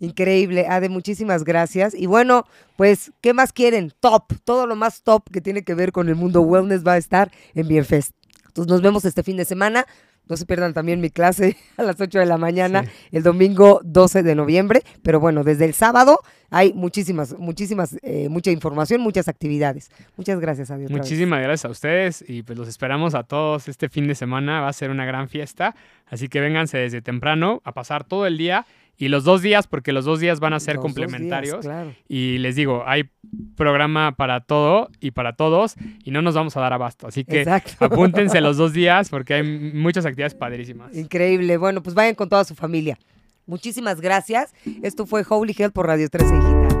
Increíble, 0.00 0.66
Ade, 0.66 0.88
muchísimas 0.88 1.44
gracias. 1.44 1.94
Y 1.94 2.06
bueno, 2.06 2.46
pues, 2.76 3.12
¿qué 3.20 3.34
más 3.34 3.52
quieren? 3.52 3.92
Top, 4.00 4.32
todo 4.44 4.66
lo 4.66 4.74
más 4.76 5.02
top 5.02 5.30
que 5.30 5.42
tiene 5.42 5.62
que 5.62 5.74
ver 5.74 5.92
con 5.92 6.08
el 6.08 6.14
mundo 6.14 6.40
wellness 6.40 6.84
va 6.84 6.94
a 6.94 6.96
estar 6.96 7.30
en 7.54 7.68
Bienfest. 7.68 8.12
Entonces 8.46 8.70
nos 8.70 8.80
vemos 8.80 9.04
este 9.04 9.22
fin 9.22 9.36
de 9.36 9.44
semana. 9.44 9.86
No 10.28 10.36
se 10.36 10.46
pierdan 10.46 10.72
también 10.72 11.00
mi 11.00 11.10
clase 11.10 11.56
a 11.76 11.82
las 11.82 12.00
8 12.00 12.18
de 12.18 12.26
la 12.26 12.38
mañana, 12.38 12.84
el 13.12 13.22
domingo 13.22 13.80
12 13.84 14.22
de 14.22 14.34
noviembre. 14.34 14.82
Pero 15.02 15.20
bueno, 15.20 15.44
desde 15.44 15.64
el 15.64 15.74
sábado 15.74 16.20
hay 16.50 16.72
muchísimas, 16.72 17.38
muchísimas, 17.38 17.96
eh, 18.02 18.28
mucha 18.28 18.50
información, 18.50 19.00
muchas 19.00 19.28
actividades. 19.28 19.90
Muchas 20.16 20.40
gracias, 20.40 20.70
adiós. 20.70 20.90
Muchísimas 20.90 21.42
gracias 21.42 21.64
a 21.64 21.68
ustedes 21.68 22.24
y 22.26 22.42
pues 22.42 22.58
los 22.58 22.68
esperamos 22.68 23.14
a 23.14 23.24
todos 23.24 23.68
este 23.68 23.88
fin 23.88 24.06
de 24.06 24.14
semana. 24.14 24.60
Va 24.60 24.68
a 24.68 24.72
ser 24.72 24.90
una 24.90 25.04
gran 25.04 25.28
fiesta. 25.28 25.74
Así 26.06 26.28
que 26.28 26.40
vénganse 26.40 26.78
desde 26.78 27.02
temprano 27.02 27.60
a 27.64 27.72
pasar 27.72 28.04
todo 28.04 28.26
el 28.26 28.38
día 28.38 28.66
y 28.96 29.08
los 29.08 29.24
dos 29.24 29.42
días, 29.42 29.66
porque 29.66 29.92
los 29.92 30.04
dos 30.04 30.20
días 30.20 30.40
van 30.40 30.52
a 30.52 30.60
ser 30.60 30.76
complementarios. 30.76 31.66
Y 32.08 32.38
les 32.38 32.56
digo, 32.56 32.84
hay 32.86 33.10
programa 33.56 34.12
para 34.16 34.40
todo 34.40 34.88
y 35.00 35.10
para 35.10 35.34
todos 35.34 35.74
y 36.04 36.10
no 36.10 36.22
nos 36.22 36.34
vamos 36.34 36.56
a 36.56 36.60
dar 36.60 36.72
abasto. 36.72 37.06
Así 37.06 37.24
que 37.24 37.44
apúntense 37.80 38.40
los 38.40 38.56
dos 38.56 38.72
días 38.72 39.08
porque 39.08 39.34
hay 39.34 39.42
muchas 39.74 40.06
actividades 40.06 40.34
padrísimas. 40.34 40.94
Increíble. 40.96 41.56
Bueno, 41.56 41.82
pues 41.82 41.94
vayan 41.94 42.14
con 42.14 42.28
toda 42.28 42.44
su 42.44 42.54
familia. 42.54 42.98
Muchísimas 43.46 44.00
gracias. 44.00 44.54
Esto 44.82 45.06
fue 45.06 45.24
Holy 45.28 45.54
Health 45.58 45.74
por 45.74 45.86
Radio 45.86 46.08
13 46.08 46.73